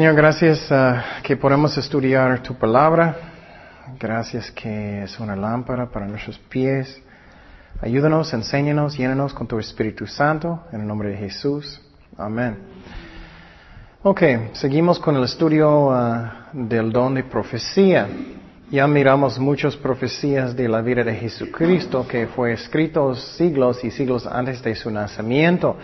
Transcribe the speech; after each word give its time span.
Señor, 0.00 0.14
gracias 0.14 0.70
uh, 0.70 1.22
que 1.22 1.36
podemos 1.36 1.76
estudiar 1.76 2.42
tu 2.42 2.54
palabra. 2.54 3.16
Gracias 3.98 4.50
que 4.50 5.02
es 5.02 5.20
una 5.20 5.36
lámpara 5.36 5.90
para 5.90 6.06
nuestros 6.06 6.38
pies. 6.38 7.02
Ayúdanos, 7.82 8.32
enséñanos, 8.32 8.96
llénanos 8.96 9.34
con 9.34 9.46
tu 9.46 9.58
Espíritu 9.58 10.06
Santo. 10.06 10.64
En 10.72 10.80
el 10.80 10.86
nombre 10.86 11.10
de 11.10 11.18
Jesús. 11.18 11.82
Amén. 12.16 12.56
Ok, 14.02 14.22
seguimos 14.54 14.98
con 14.98 15.16
el 15.16 15.24
estudio 15.24 15.88
uh, 15.88 16.30
del 16.54 16.90
don 16.90 17.12
de 17.12 17.24
profecía. 17.24 18.08
Ya 18.70 18.86
miramos 18.86 19.38
muchas 19.38 19.76
profecías 19.76 20.56
de 20.56 20.66
la 20.66 20.80
vida 20.80 21.04
de 21.04 21.14
Jesucristo 21.14 22.08
que 22.08 22.26
fue 22.26 22.54
escrito 22.54 23.14
siglos 23.14 23.84
y 23.84 23.90
siglos 23.90 24.26
antes 24.26 24.62
de 24.62 24.74
su 24.76 24.90
nacimiento. 24.90 25.76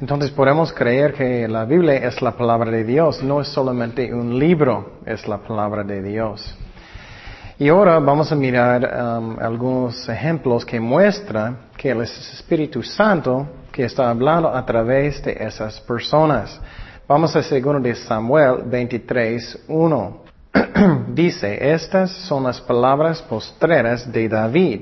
Entonces 0.00 0.30
podemos 0.30 0.72
creer 0.72 1.12
que 1.12 1.46
la 1.46 1.66
Biblia 1.66 1.96
es 1.96 2.22
la 2.22 2.32
palabra 2.32 2.70
de 2.70 2.84
Dios, 2.84 3.22
no 3.22 3.42
es 3.42 3.48
solamente 3.48 4.14
un 4.14 4.38
libro, 4.38 5.00
es 5.04 5.28
la 5.28 5.36
palabra 5.38 5.84
de 5.84 6.02
Dios. 6.02 6.56
Y 7.58 7.68
ahora 7.68 7.98
vamos 7.98 8.32
a 8.32 8.34
mirar 8.34 8.82
um, 8.82 9.38
algunos 9.38 10.08
ejemplos 10.08 10.64
que 10.64 10.80
muestran 10.80 11.58
que 11.76 11.90
el 11.90 12.00
Espíritu 12.00 12.82
Santo 12.82 13.46
que 13.70 13.84
está 13.84 14.08
hablando 14.08 14.48
a 14.48 14.64
través 14.64 15.22
de 15.22 15.32
esas 15.38 15.78
personas. 15.80 16.58
Vamos 17.06 17.36
a 17.36 17.42
segundo 17.42 17.80
de 17.80 17.94
Samuel 17.94 18.62
23, 18.64 19.64
1. 19.68 20.22
Dice, 21.08 21.72
estas 21.72 22.10
son 22.10 22.44
las 22.44 22.58
palabras 22.58 23.20
postreras 23.20 24.10
de 24.10 24.30
David 24.30 24.80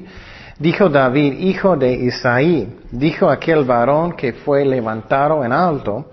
Dijo 0.58 0.88
David, 0.88 1.34
hijo 1.38 1.76
de 1.76 1.92
Isaí, 1.92 2.68
dijo 2.90 3.30
aquel 3.30 3.62
varón 3.62 4.14
que 4.14 4.32
fue 4.32 4.64
levantado 4.64 5.44
en 5.44 5.52
alto 5.52 6.06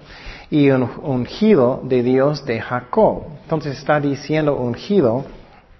y 0.51 0.69
ungido 0.69 1.81
de 1.83 2.03
Dios 2.03 2.45
de 2.45 2.61
Jacob. 2.61 3.23
Entonces 3.41 3.75
está 3.75 3.99
diciendo 3.99 4.55
ungido 4.55 5.25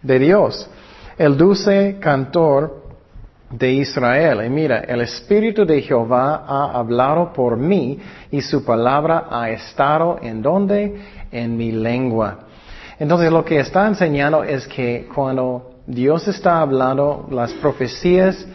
de 0.01 0.17
Dios. 0.17 0.67
El 1.15 1.37
dulce 1.37 1.97
cantor 1.99 2.85
de 3.51 3.71
Israel. 3.71 4.43
Y 4.43 4.49
mira, 4.49 4.79
el 4.79 5.01
Espíritu 5.01 5.63
de 5.63 5.83
Jehová 5.83 6.43
ha 6.47 6.71
hablado 6.71 7.33
por 7.33 7.57
mí 7.57 7.99
y 8.31 8.41
su 8.41 8.65
palabra 8.65 9.27
ha 9.29 9.47
estado 9.51 10.17
en 10.23 10.41
donde? 10.41 11.01
En 11.31 11.55
mi 11.55 11.71
lengua. 11.71 12.39
Entonces 12.97 13.31
lo 13.31 13.45
que 13.45 13.59
está 13.59 13.87
enseñando 13.87 14.43
es 14.43 14.67
que 14.67 15.07
cuando 15.13 15.74
Dios 15.87 16.27
está 16.27 16.61
hablando 16.61 17.27
las 17.29 17.53
profecías 17.53 18.45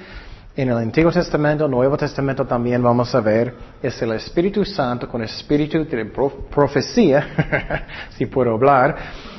en 0.57 0.69
el 0.69 0.77
Antiguo 0.77 1.13
Testamento, 1.13 1.69
Nuevo 1.69 1.97
Testamento 1.97 2.45
también 2.45 2.83
vamos 2.83 3.15
a 3.15 3.21
ver, 3.21 3.55
es 3.81 4.03
el 4.03 4.13
Espíritu 4.13 4.65
Santo 4.65 5.09
con 5.09 5.23
el 5.23 5.29
Espíritu 5.29 5.85
de 5.85 6.07
profecía, 6.07 7.87
si 8.19 8.27
puedo 8.27 8.55
hablar, 8.55 8.97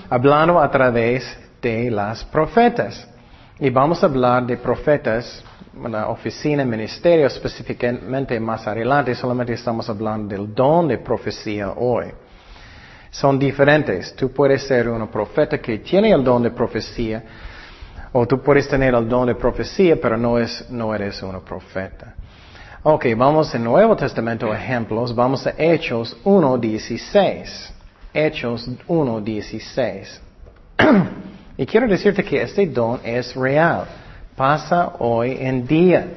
hablando 0.10 0.60
a 0.60 0.72
través 0.72 1.38
de 1.62 1.92
las 1.92 2.24
profetas. 2.24 3.08
Y 3.60 3.70
vamos 3.70 4.02
a 4.02 4.08
hablar 4.08 4.48
de 4.48 4.56
profetas, 4.56 5.44
la 5.90 6.08
oficina, 6.08 6.64
ministerio 6.64 7.28
específicamente 7.28 8.40
más 8.40 8.66
adelante, 8.66 9.14
solamente 9.14 9.54
estamos 9.54 9.90
hablando 9.90 10.34
del 10.34 10.56
don 10.56 10.88
de 10.88 10.98
profecía 10.98 11.72
hoy. 11.72 12.06
Son 13.12 13.38
diferentes. 13.38 14.16
Tú 14.16 14.32
puedes 14.32 14.64
ser 14.64 14.88
un 14.88 15.06
profeta 15.10 15.58
que 15.60 15.80
tiene 15.80 16.12
el 16.12 16.24
don 16.24 16.42
de 16.42 16.52
profecía, 16.52 17.22
o 18.14 18.26
tú 18.26 18.42
puedes 18.42 18.68
tener 18.68 18.94
el 18.94 19.08
don 19.08 19.28
de 19.28 19.36
profecía, 19.36 19.96
pero 20.02 20.18
no, 20.18 20.38
es, 20.38 20.70
no 20.70 20.94
eres 20.94 21.22
un 21.24 21.40
profeta. 21.42 22.16
Ok, 22.84 23.06
vamos 23.16 23.54
en 23.54 23.64
Nuevo 23.64 23.96
Testamento 23.96 24.54
ejemplos. 24.54 25.14
Vamos 25.14 25.46
a 25.46 25.54
Hechos 25.58 26.18
1.16. 26.24 27.72
Hechos 28.14 28.68
1.16. 28.88 30.20
y 31.58 31.66
quiero 31.66 31.88
decirte 31.88 32.24
que 32.24 32.42
este 32.42 32.66
don 32.66 33.00
es 33.04 33.36
real. 33.36 33.86
Pasa 34.36 34.94
hoy 35.00 35.38
en 35.40 35.66
día. 35.68 36.08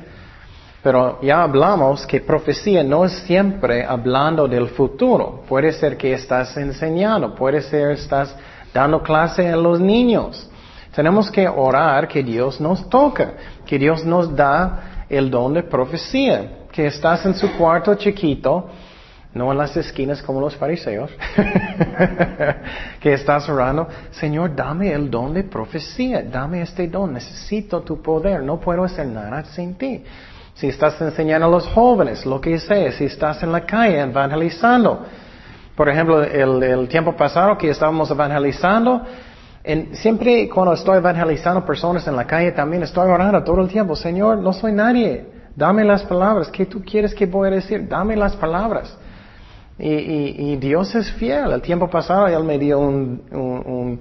Pero 0.82 1.20
ya 1.22 1.42
hablamos 1.42 2.06
que 2.06 2.20
profecía 2.20 2.82
no 2.82 3.04
es 3.04 3.12
siempre 3.20 3.84
hablando 3.84 4.48
del 4.48 4.68
futuro. 4.68 5.42
Puede 5.48 5.72
ser 5.72 5.96
que 5.96 6.12
estás 6.14 6.56
enseñando, 6.56 7.34
puede 7.34 7.60
ser 7.62 7.88
que 7.88 8.02
estás 8.02 8.34
dando 8.72 9.02
clase 9.02 9.48
a 9.48 9.56
los 9.56 9.80
niños. 9.80 10.50
Tenemos 10.94 11.30
que 11.30 11.48
orar 11.48 12.06
que 12.06 12.22
Dios 12.22 12.60
nos 12.60 12.88
toca, 12.88 13.32
que 13.66 13.78
Dios 13.78 14.04
nos 14.04 14.34
da 14.34 15.06
el 15.08 15.30
don 15.30 15.52
de 15.52 15.64
profecía, 15.64 16.66
que 16.70 16.86
estás 16.86 17.26
en 17.26 17.34
su 17.34 17.56
cuarto 17.56 17.94
chiquito, 17.96 18.68
no 19.34 19.50
en 19.50 19.58
las 19.58 19.76
esquinas 19.76 20.22
como 20.22 20.40
los 20.40 20.54
fariseos, 20.54 21.10
que 23.00 23.12
estás 23.12 23.48
orando, 23.48 23.88
Señor, 24.12 24.54
dame 24.54 24.92
el 24.92 25.10
don 25.10 25.34
de 25.34 25.42
profecía, 25.42 26.22
dame 26.22 26.62
este 26.62 26.86
don, 26.86 27.12
necesito 27.12 27.80
tu 27.82 28.00
poder, 28.00 28.44
no 28.44 28.60
puedo 28.60 28.84
hacer 28.84 29.06
nada 29.06 29.44
sin 29.44 29.74
ti. 29.74 30.04
Si 30.54 30.68
estás 30.68 31.00
enseñando 31.00 31.48
a 31.48 31.50
los 31.50 31.66
jóvenes 31.66 32.24
lo 32.24 32.40
que 32.40 32.60
sé, 32.60 32.92
si 32.92 33.06
estás 33.06 33.42
en 33.42 33.50
la 33.50 33.66
calle 33.66 33.98
evangelizando, 33.98 35.04
por 35.74 35.88
ejemplo, 35.88 36.22
el, 36.22 36.62
el 36.62 36.88
tiempo 36.88 37.16
pasado 37.16 37.58
que 37.58 37.70
estábamos 37.70 38.08
evangelizando, 38.12 39.02
siempre 39.92 40.48
cuando 40.48 40.74
estoy 40.74 40.98
evangelizando 40.98 41.64
personas 41.64 42.06
en 42.06 42.16
la 42.16 42.26
calle, 42.26 42.52
también 42.52 42.82
estoy 42.82 43.10
orando 43.10 43.42
todo 43.42 43.62
el 43.62 43.68
tiempo, 43.68 43.96
Señor, 43.96 44.38
no 44.38 44.52
soy 44.52 44.72
nadie, 44.72 45.26
dame 45.56 45.84
las 45.84 46.02
palabras, 46.02 46.50
¿qué 46.50 46.66
tú 46.66 46.82
quieres 46.82 47.14
que 47.14 47.26
voy 47.26 47.48
a 47.48 47.52
decir? 47.52 47.88
Dame 47.88 48.16
las 48.16 48.36
palabras. 48.36 48.96
Y, 49.78 50.56
Dios 50.56 50.94
es 50.94 51.10
fiel. 51.12 51.50
El 51.50 51.60
tiempo 51.60 51.90
pasado 51.90 52.28
Él 52.28 52.44
me 52.44 52.58
dio 52.58 52.78
una 52.78 53.98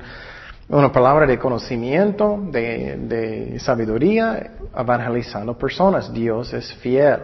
palabra 0.92 1.26
de 1.26 1.40
conocimiento, 1.40 2.40
de, 2.52 2.98
de 2.98 3.60
sabiduría, 3.60 4.52
evangelizando 4.78 5.58
personas. 5.58 6.14
Dios 6.14 6.54
es 6.54 6.72
fiel. 6.76 7.22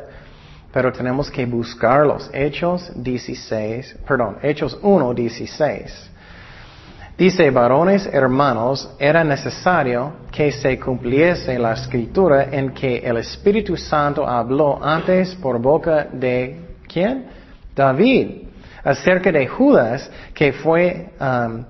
Pero 0.71 0.91
tenemos 0.91 1.29
que 1.29 1.45
buscarlos. 1.45 2.27
Hechos 2.33 2.91
16, 2.95 3.97
perdón, 4.07 4.37
Hechos 4.41 4.79
1, 4.81 5.13
16. 5.13 6.08
Dice, 7.19 7.51
varones 7.51 8.07
hermanos, 8.13 8.89
era 8.97 9.25
necesario 9.25 10.13
que 10.31 10.53
se 10.53 10.79
cumpliese 10.79 11.59
la 11.59 11.73
escritura 11.73 12.47
en 12.49 12.73
que 12.73 12.99
el 12.99 13.17
Espíritu 13.17 13.75
Santo 13.75 14.25
habló 14.25 14.81
antes 14.81 15.35
por 15.35 15.59
boca 15.59 16.07
de 16.13 16.77
¿quién? 16.87 17.25
David, 17.75 18.43
acerca 18.85 19.33
de 19.33 19.45
Judas, 19.47 20.09
que 20.33 20.53
fue 20.53 21.09
um, 21.19 21.65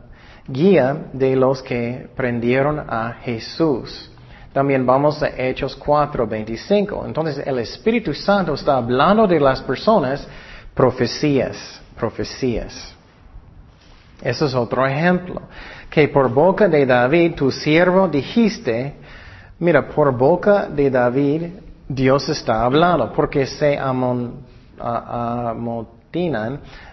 guía 0.48 0.96
de 1.14 1.36
los 1.36 1.64
que 1.64 2.08
prendieron 2.16 2.86
a 2.88 3.14
Jesús. 3.24 4.12
También 4.54 4.86
vamos 4.86 5.24
a 5.24 5.30
Hechos 5.30 5.76
4, 5.76 6.28
25. 6.28 7.06
Entonces 7.08 7.42
el 7.44 7.58
Espíritu 7.58 8.14
Santo 8.14 8.54
está 8.54 8.78
hablando 8.78 9.26
de 9.26 9.40
las 9.40 9.64
personas 9.64 10.28
profecías, 10.76 11.82
profecías. 11.98 12.99
Eso 14.22 14.46
es 14.46 14.54
otro 14.54 14.86
ejemplo. 14.86 15.42
Que 15.90 16.08
por 16.08 16.30
boca 16.30 16.68
de 16.68 16.86
David, 16.86 17.36
tu 17.36 17.50
siervo, 17.52 18.08
dijiste, 18.08 18.94
mira, 19.60 19.88
por 19.88 20.16
boca 20.16 20.68
de 20.68 20.90
David, 20.90 21.44
Dios 21.88 22.30
está 22.30 22.64
hablando, 22.64 23.12
porque 23.14 23.46
se 23.48 23.78
amotinan 23.78 24.60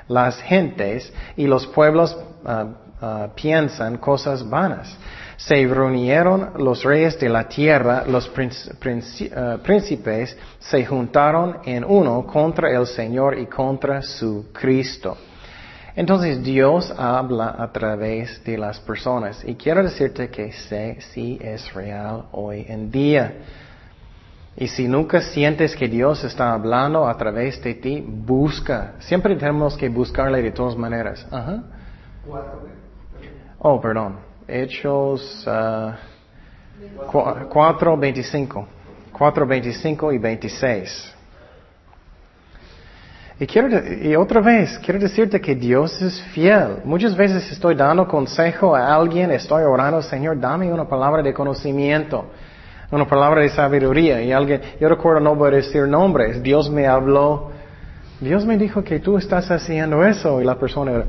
las 0.09 0.41
gentes 0.41 1.13
y 1.37 1.47
los 1.47 1.67
pueblos 1.67 2.17
ah, 2.45 2.67
ah, 3.01 3.29
piensan 3.35 3.99
cosas 3.99 4.49
vanas. 4.49 4.97
Se 5.37 5.67
reunieron 5.67 6.53
los 6.57 6.83
reyes 6.83 7.21
de 7.21 7.29
la 7.29 7.47
tierra, 7.47 8.05
los 8.07 8.31
ah, 9.37 9.59
príncipes 9.63 10.37
se 10.59 10.87
juntaron 10.87 11.59
en 11.65 11.85
uno 11.85 12.27
contra 12.27 12.71
el 12.71 12.87
Señor 12.87 13.39
y 13.39 13.47
contra 13.47 14.01
su 14.01 14.47
Cristo. 14.53 15.19
Entonces 15.97 16.43
Dios 16.43 16.93
habla 16.99 17.57
a 17.59 17.73
través 17.73 18.45
de 18.45 18.59
las 18.59 18.79
personas 18.79 19.43
y 19.47 19.55
quiero 19.55 19.83
decirte 19.83 20.29
que 20.29 20.53
sé 20.53 20.99
si 21.01 21.39
es 21.41 21.73
real 21.73 22.27
hoy 22.33 22.67
en 22.69 22.91
día. 22.91 23.33
Y 24.59 24.69
si 24.69 24.89
nunca 24.89 25.23
sientes 25.23 25.75
que 25.75 25.89
Dios 25.89 26.23
está 26.23 26.53
hablando 26.53 27.09
a 27.09 27.17
través 27.17 27.63
de 27.63 27.75
ti, 27.75 28.05
busca. 28.07 28.95
Siempre 29.01 29.37
tenemos 29.37 29.75
que 29.77 29.89
buscarle 29.89 30.43
de 30.43 30.51
todas 30.51 30.77
maneras. 30.77 31.27
Ajá. 31.31 31.63
Oh, 33.59 33.81
perdón. 33.81 34.17
Hechos 34.47 35.47
uh, 35.47 35.93
4, 37.51 37.97
25. 37.97 38.69
4, 39.13 39.47
25 39.47 40.13
y 40.13 40.19
26. 40.19 41.16
Y, 43.39 43.47
quiero, 43.47 43.69
y 44.03 44.17
otra 44.17 44.41
vez, 44.41 44.79
quiero 44.79 44.99
decirte 44.99 45.39
que 45.41 45.55
Dios 45.55 46.01
es 46.01 46.23
fiel. 46.33 46.79
Muchas 46.85 47.15
veces 47.15 47.51
estoy 47.53 47.75
dando 47.75 48.09
consejo 48.09 48.75
a 48.75 48.95
alguien, 48.95 49.31
estoy 49.31 49.63
orando, 49.63 50.01
Señor, 50.01 50.41
dame 50.41 50.73
una 50.73 50.89
palabra 50.89 51.23
de 51.23 51.35
conocimiento, 51.35 52.25
una 52.91 53.07
palabra 53.07 53.43
de 53.43 53.51
sabiduría. 53.51 54.23
Y 54.23 54.33
alguien, 54.33 54.63
yo 54.81 54.89
recuerdo, 54.89 55.21
no 55.21 55.35
voy 55.35 55.49
a 55.49 55.57
decir 55.57 55.87
nombres, 55.87 56.43
Dios 56.43 56.71
me 56.71 56.87
habló, 56.87 57.51
Dios 58.21 58.47
me 58.47 58.57
dijo 58.57 58.83
que 58.83 59.01
tú 59.01 59.19
estás 59.19 59.51
haciendo 59.51 60.03
eso. 60.03 60.41
Y 60.41 60.45
la 60.45 60.55
persona, 60.55 61.05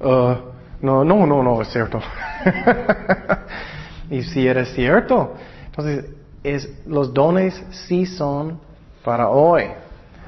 uh, 0.00 0.34
No, 0.82 1.02
no, 1.02 1.26
no, 1.26 1.42
no, 1.42 1.62
es 1.62 1.68
cierto. 1.68 1.98
y 4.10 4.22
si 4.22 4.46
era 4.46 4.66
cierto, 4.66 5.32
entonces 5.64 6.10
es, 6.44 6.68
los 6.86 7.14
dones 7.14 7.54
sí 7.70 8.04
son 8.04 8.60
para 9.02 9.30
hoy. 9.30 9.64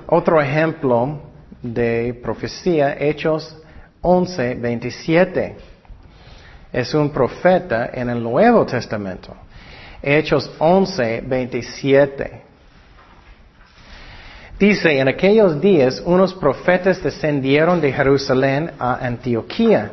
Otro 0.06 0.40
ejemplo 0.40 1.31
de 1.62 2.19
profecía, 2.23 2.97
Hechos 2.99 3.56
11, 4.00 4.56
27. 4.56 5.56
Es 6.73 6.94
un 6.94 7.11
profeta 7.11 7.91
en 7.93 8.11
el 8.11 8.23
Nuevo 8.23 8.67
Testamento. 8.67 9.35
Hechos 10.03 10.50
11, 10.59 11.23
27. 11.26 12.43
Dice, 14.59 14.99
en 14.99 15.09
aquellos 15.09 15.61
días 15.61 16.03
unos 16.05 16.35
profetas 16.35 17.03
descendieron 17.03 17.81
de 17.81 17.93
Jerusalén 17.93 18.73
a 18.79 18.94
Antioquía 19.06 19.91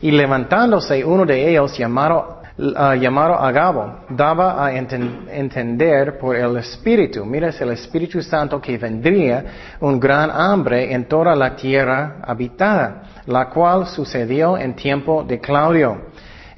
y 0.00 0.10
levantándose 0.10 1.04
uno 1.04 1.24
de 1.24 1.50
ellos 1.50 1.76
llamado, 1.76 2.41
uh, 2.58 2.94
llamado 2.94 3.34
Agabo, 3.34 4.00
daba 4.08 4.66
a 4.66 4.72
entender 4.74 6.18
por 6.18 6.36
el 6.36 6.56
Espíritu, 6.56 7.24
mira 7.24 7.48
es 7.48 7.60
el 7.60 7.70
Espíritu 7.70 8.22
Santo 8.22 8.60
que 8.60 8.78
vendría 8.78 9.44
un 9.80 9.98
gran 9.98 10.30
hambre 10.30 10.92
en 10.92 11.06
toda 11.06 11.34
la 11.34 11.54
tierra 11.56 12.16
habitada, 12.22 13.02
la 13.26 13.48
cual 13.48 13.86
sucedió 13.86 14.56
en 14.56 14.74
tiempo 14.74 15.24
de 15.24 15.40
Claudio. 15.40 16.08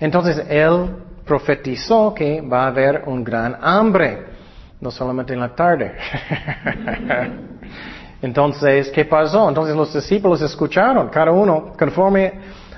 Entonces 0.01 0.45
él 0.49 0.97
profetizó 1.25 2.13
que 2.15 2.41
va 2.41 2.65
a 2.65 2.67
haber 2.69 3.05
un 3.07 3.25
gran 3.25 3.57
hambre, 3.61 4.25
no 4.81 4.91
solamente 4.91 5.33
en 5.33 5.41
la 5.41 5.55
tarde. 5.55 5.95
Entonces, 8.23 8.91
¿qué 8.91 9.05
pasó? 9.05 9.49
Entonces 9.49 9.77
los 9.77 9.93
discípulos 9.93 10.41
escucharon, 10.41 11.09
cada 11.09 11.31
uno 11.31 11.73
conforme 11.79 12.33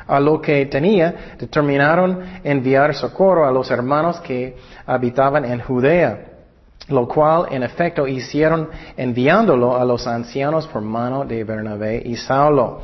a 0.07 0.21
lo 0.21 0.41
que 0.41 0.67
tenía, 0.67 1.37
determinaron 1.39 2.21
enviar 2.45 2.95
socorro 2.95 3.47
a 3.47 3.53
los 3.53 3.71
hermanos 3.71 4.21
que 4.21 4.57
habitaban 4.87 5.45
en 5.45 5.61
Judea, 5.61 6.27
lo 6.89 7.09
cual 7.09 7.47
en 7.51 7.63
efecto 7.63 8.07
hicieron 8.07 8.69
enviándolo 8.97 9.77
a 9.77 9.85
los 9.85 10.07
ancianos 10.07 10.67
por 10.67 10.83
mano 10.83 11.25
de 11.25 11.43
Bernabé 11.43 12.03
y 12.05 12.17
Saulo. 12.17 12.81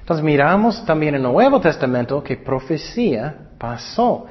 Entonces 0.00 0.24
miramos 0.24 0.84
también 0.84 1.14
en 1.14 1.24
el 1.24 1.32
Nuevo 1.32 1.60
Testamento 1.60 2.22
que 2.22 2.36
profecía 2.36 3.34
pasó. 3.58 4.26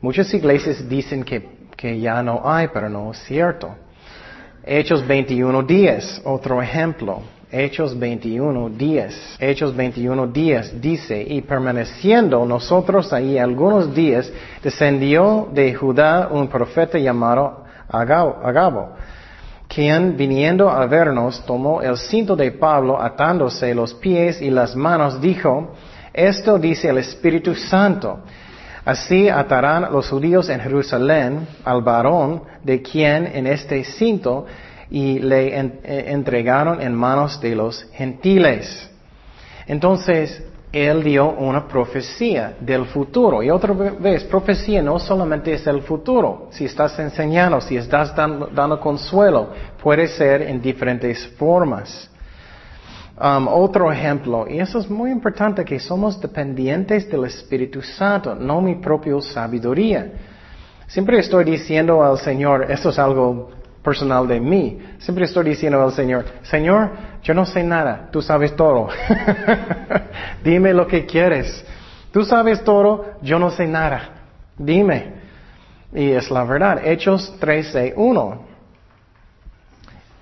Muchas 0.00 0.32
iglesias 0.34 0.86
dicen 0.88 1.22
que, 1.22 1.68
que 1.76 1.98
ya 1.98 2.22
no 2.22 2.42
hay, 2.44 2.68
pero 2.68 2.88
no 2.88 3.12
es 3.12 3.18
cierto. 3.24 3.74
Hechos 4.64 5.06
21 5.06 5.62
días, 5.62 6.20
otro 6.24 6.60
ejemplo. 6.60 7.22
Hechos 7.54 7.98
21 7.98 8.70
días. 8.70 9.36
Hechos 9.38 9.76
21 9.76 10.28
días 10.28 10.72
dice, 10.80 11.22
y 11.22 11.42
permaneciendo 11.42 12.46
nosotros 12.46 13.12
ahí 13.12 13.36
algunos 13.36 13.94
días, 13.94 14.32
descendió 14.62 15.50
de 15.52 15.74
Judá 15.74 16.28
un 16.30 16.48
profeta 16.48 16.98
llamado 16.98 17.64
Agabo, 17.90 18.94
quien 19.68 20.16
viniendo 20.16 20.70
a 20.70 20.86
vernos 20.86 21.44
tomó 21.44 21.82
el 21.82 21.98
cinto 21.98 22.34
de 22.36 22.52
Pablo 22.52 22.98
atándose 22.98 23.74
los 23.74 23.92
pies 23.92 24.40
y 24.40 24.48
las 24.48 24.74
manos, 24.74 25.20
dijo, 25.20 25.74
esto 26.14 26.58
dice 26.58 26.88
el 26.88 26.98
Espíritu 26.98 27.54
Santo. 27.54 28.20
Así 28.82 29.28
atarán 29.28 29.92
los 29.92 30.08
judíos 30.08 30.48
en 30.48 30.58
Jerusalén 30.58 31.46
al 31.66 31.82
varón 31.82 32.44
de 32.64 32.80
quien 32.80 33.26
en 33.26 33.46
este 33.46 33.84
cinto 33.84 34.46
y 34.92 35.20
le 35.20 35.58
eh, 35.58 36.04
entregaron 36.08 36.82
en 36.82 36.94
manos 36.94 37.40
de 37.40 37.56
los 37.56 37.82
gentiles. 37.94 38.90
Entonces, 39.66 40.44
él 40.70 41.02
dio 41.02 41.30
una 41.30 41.66
profecía 41.66 42.56
del 42.60 42.84
futuro. 42.84 43.42
Y 43.42 43.48
otra 43.48 43.72
vez, 43.72 44.22
profecía 44.24 44.82
no 44.82 44.98
solamente 44.98 45.54
es 45.54 45.66
el 45.66 45.80
futuro. 45.80 46.48
Si 46.50 46.66
estás 46.66 46.98
enseñando, 46.98 47.58
si 47.62 47.78
estás 47.78 48.14
dando, 48.14 48.78
consuelo, 48.80 49.48
puede 49.82 50.08
ser 50.08 50.42
en 50.42 50.60
diferentes 50.60 51.26
formas. 51.38 52.10
Um, 53.18 53.48
otro 53.48 53.90
ejemplo, 53.90 54.46
y 54.46 54.58
eso 54.58 54.78
es 54.78 54.90
muy 54.90 55.10
importante, 55.10 55.64
que 55.64 55.80
somos 55.80 56.20
dependientes 56.20 57.10
del 57.10 57.24
Espíritu 57.24 57.80
Santo, 57.80 58.34
no 58.34 58.60
mi 58.60 58.74
propia 58.74 59.18
sabiduría. 59.22 60.12
Siempre 60.86 61.18
estoy 61.18 61.44
diciendo 61.44 62.04
al 62.04 62.18
Señor, 62.18 62.70
esto 62.70 62.90
es 62.90 62.98
algo 62.98 63.61
personal 63.82 64.26
de 64.26 64.40
mí. 64.40 64.78
Siempre 64.98 65.24
estoy 65.24 65.44
diciendo 65.44 65.82
al 65.82 65.92
Señor, 65.92 66.24
Señor, 66.42 66.90
yo 67.22 67.34
no 67.34 67.44
sé 67.44 67.62
nada, 67.62 68.08
tú 68.10 68.22
sabes 68.22 68.54
todo. 68.54 68.88
Dime 70.44 70.72
lo 70.72 70.86
que 70.86 71.04
quieres. 71.04 71.64
Tú 72.12 72.24
sabes 72.24 72.62
todo, 72.62 73.16
yo 73.22 73.38
no 73.38 73.50
sé 73.50 73.66
nada. 73.66 74.10
Dime. 74.56 75.22
Y 75.92 76.10
es 76.10 76.30
la 76.30 76.44
verdad. 76.44 76.80
Hechos 76.84 77.34
13.1. 77.40 78.38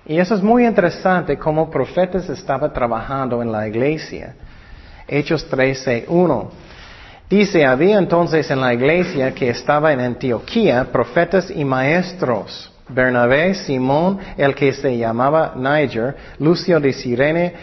Y 0.05 0.17
eso 0.17 0.35
es 0.35 0.41
muy 0.41 0.65
interesante 0.65 1.37
como 1.37 1.69
profetas 1.69 2.27
estaban 2.29 2.73
trabajando 2.73 3.41
en 3.41 3.51
la 3.51 3.67
iglesia. 3.67 4.35
Hechos 5.07 5.49
13.1. 5.49 6.49
Dice, 7.29 7.65
había 7.65 7.97
entonces 7.97 8.49
en 8.51 8.59
la 8.59 8.73
iglesia 8.73 9.33
que 9.33 9.49
estaba 9.49 9.93
en 9.93 10.01
Antioquía 10.01 10.91
profetas 10.91 11.49
y 11.49 11.63
maestros 11.63 12.70
Bernabé, 12.93 13.53
Simón, 13.55 14.19
el 14.37 14.53
que 14.55 14.73
se 14.73 14.97
llamaba 14.97 15.53
Niger, 15.55 16.15
Lucio 16.39 16.79
de 16.79 16.93
Sirene, 16.93 17.53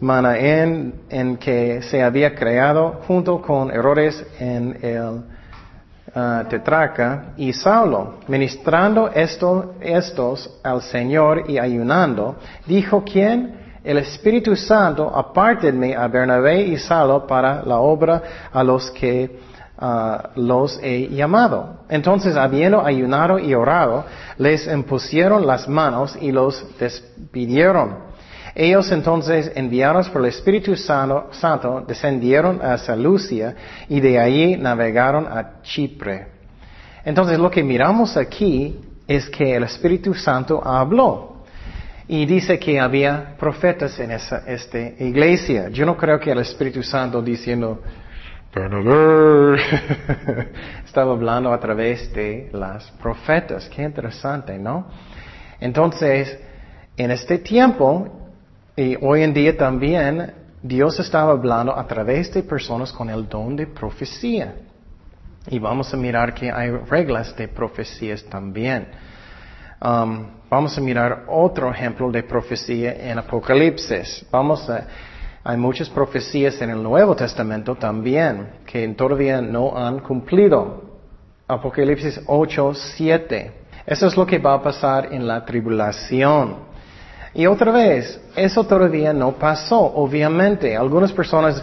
Manaén, 0.00 0.94
en 1.10 1.36
que 1.36 1.82
se 1.82 2.02
había 2.02 2.34
creado 2.34 3.00
junto 3.06 3.42
con 3.42 3.70
Herodes 3.70 4.24
en 4.38 4.78
el 4.80 5.22
uh, 6.14 6.48
tetraca, 6.48 7.32
y 7.36 7.52
Saulo, 7.52 8.18
ministrando 8.28 9.08
esto, 9.08 9.74
estos 9.80 10.60
al 10.62 10.82
Señor 10.82 11.50
y 11.50 11.58
ayunando, 11.58 12.36
dijo, 12.66 13.02
¿quién? 13.04 13.58
El 13.82 13.98
Espíritu 13.98 14.54
Santo, 14.54 15.10
apártenme 15.14 15.96
a 15.96 16.06
Bernabé 16.08 16.62
y 16.62 16.76
Saulo 16.76 17.26
para 17.26 17.62
la 17.62 17.78
obra 17.78 18.22
a 18.52 18.62
los 18.62 18.90
que 18.90 19.38
Ah, 19.80 20.30
los 20.34 20.80
he 20.82 21.08
llamado. 21.08 21.84
Entonces, 21.88 22.34
habiendo 22.34 22.84
ayunado 22.84 23.38
y 23.38 23.54
orado, 23.54 24.04
les 24.36 24.66
impusieron 24.66 25.46
las 25.46 25.68
manos 25.68 26.18
y 26.20 26.32
los 26.32 26.66
despidieron. 26.80 28.08
Ellos 28.56 28.90
entonces, 28.90 29.52
enviados 29.54 30.08
por 30.08 30.22
el 30.22 30.30
Espíritu 30.30 30.74
Santo, 30.74 31.84
descendieron 31.86 32.60
a 32.60 32.76
Salucia 32.76 33.54
y 33.88 34.00
de 34.00 34.18
allí 34.18 34.56
navegaron 34.56 35.28
a 35.28 35.62
Chipre. 35.62 36.26
Entonces, 37.04 37.38
lo 37.38 37.48
que 37.48 37.62
miramos 37.62 38.16
aquí 38.16 38.80
es 39.06 39.28
que 39.30 39.54
el 39.54 39.62
Espíritu 39.62 40.12
Santo 40.12 40.60
habló. 40.66 41.44
Y 42.08 42.26
dice 42.26 42.58
que 42.58 42.80
había 42.80 43.36
profetas 43.38 43.96
en 44.00 44.10
esa 44.10 44.42
iglesia. 44.98 45.68
Yo 45.68 45.86
no 45.86 45.96
creo 45.96 46.18
que 46.18 46.32
el 46.32 46.38
Espíritu 46.38 46.82
Santo 46.82 47.22
diciendo, 47.22 47.80
Estaba 50.84 51.12
hablando 51.12 51.52
a 51.52 51.60
través 51.60 52.12
de 52.14 52.48
las 52.52 52.90
profetas. 52.92 53.68
Qué 53.68 53.82
interesante, 53.82 54.58
¿no? 54.58 54.86
Entonces, 55.60 56.38
en 56.96 57.10
este 57.10 57.38
tiempo, 57.38 58.30
y 58.74 58.96
hoy 59.00 59.22
en 59.22 59.34
día 59.34 59.56
también, 59.56 60.32
Dios 60.62 60.98
estaba 60.98 61.32
hablando 61.32 61.76
a 61.76 61.86
través 61.86 62.32
de 62.32 62.42
personas 62.42 62.92
con 62.92 63.10
el 63.10 63.28
don 63.28 63.54
de 63.54 63.66
profecía. 63.66 64.54
Y 65.48 65.58
vamos 65.58 65.92
a 65.92 65.96
mirar 65.96 66.32
que 66.32 66.50
hay 66.50 66.70
reglas 66.70 67.36
de 67.36 67.48
profecías 67.48 68.24
también. 68.24 68.88
Um, 69.80 70.26
vamos 70.50 70.76
a 70.76 70.80
mirar 70.80 71.24
otro 71.28 71.70
ejemplo 71.70 72.10
de 72.10 72.22
profecía 72.22 73.10
en 73.10 73.18
Apocalipsis. 73.18 74.26
Vamos 74.30 74.68
a 74.68 74.86
hay 75.44 75.56
muchas 75.56 75.88
profecías 75.88 76.60
en 76.60 76.70
el 76.70 76.82
Nuevo 76.82 77.14
Testamento 77.14 77.74
también 77.76 78.48
que 78.66 78.86
todavía 78.88 79.40
no 79.40 79.76
han 79.76 80.00
cumplido. 80.00 80.82
Apocalipsis 81.46 82.20
8, 82.26 82.72
7. 82.74 83.52
Eso 83.86 84.06
es 84.06 84.16
lo 84.16 84.26
que 84.26 84.38
va 84.38 84.54
a 84.54 84.62
pasar 84.62 85.12
en 85.12 85.26
la 85.26 85.44
tribulación. 85.44 86.56
Y 87.32 87.46
otra 87.46 87.72
vez, 87.72 88.20
eso 88.36 88.64
todavía 88.64 89.12
no 89.12 89.32
pasó, 89.32 89.80
obviamente. 89.80 90.76
Algunas 90.76 91.12
personas 91.12 91.62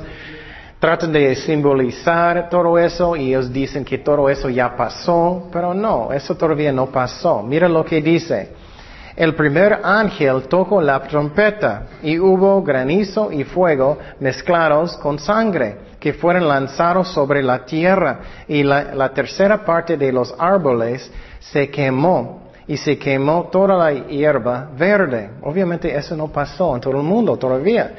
tratan 0.80 1.12
de 1.12 1.36
simbolizar 1.36 2.50
todo 2.50 2.78
eso 2.80 3.16
y 3.16 3.30
ellos 3.30 3.52
dicen 3.52 3.84
que 3.84 3.98
todo 3.98 4.30
eso 4.30 4.50
ya 4.50 4.76
pasó, 4.76 5.50
pero 5.52 5.74
no, 5.74 6.12
eso 6.14 6.36
todavía 6.36 6.72
no 6.72 6.88
pasó. 6.88 7.44
Mira 7.44 7.68
lo 7.68 7.84
que 7.84 8.02
dice. 8.02 8.65
El 9.16 9.34
primer 9.34 9.80
ángel 9.82 10.44
tocó 10.50 10.82
la 10.82 11.02
trompeta 11.04 11.84
y 12.04 12.20
hubo 12.20 12.62
granizo 12.62 13.32
y 13.32 13.46
fuego 13.46 13.98
mezclados 14.20 14.98
con 14.98 15.20
sangre 15.20 15.78
que 16.00 16.12
fueron 16.14 16.50
lanzados 16.50 17.08
sobre 17.14 17.42
la 17.42 17.66
tierra 17.66 18.20
y 18.48 18.62
la, 18.62 19.10
tercera 19.14 19.64
parte 19.64 19.96
de 19.96 20.12
los 20.12 20.36
árboles 20.38 21.10
se 21.40 21.70
quemó 21.70 22.44
y 22.68 22.76
se 22.76 22.98
quemó 22.98 23.48
toda 23.50 23.78
la 23.78 23.94
hierba 23.94 24.70
verde. 24.78 25.30
Obviamente 25.44 25.96
eso 25.96 26.18
no 26.18 26.28
pasó 26.28 26.76
en 26.76 26.82
todo 26.82 26.98
el 26.98 27.04
mundo 27.04 27.38
todavía. 27.38 27.94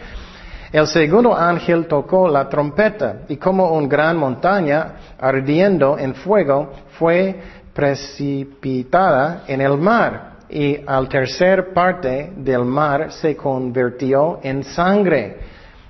El 0.71 0.87
segundo 0.87 1.35
ángel 1.35 1.87
tocó 1.87 2.29
la 2.29 2.47
trompeta 2.47 3.21
y 3.29 3.39
como 3.39 3.73
una 3.73 3.89
gran 3.89 4.19
montaña 4.19 4.97
ardiendo 5.19 5.97
en 5.99 6.15
fuego 6.15 6.73
fue 6.99 7.41
precipitada 7.73 9.45
en 9.47 9.63
el 9.63 9.79
mar 9.79 10.36
y 10.49 10.79
al 10.87 11.09
tercer 11.09 11.73
parte 11.73 12.33
del 12.37 12.65
mar 12.65 13.13
se 13.13 13.37
convirtió 13.37 14.41
en 14.43 14.63
sangre. 14.65 15.37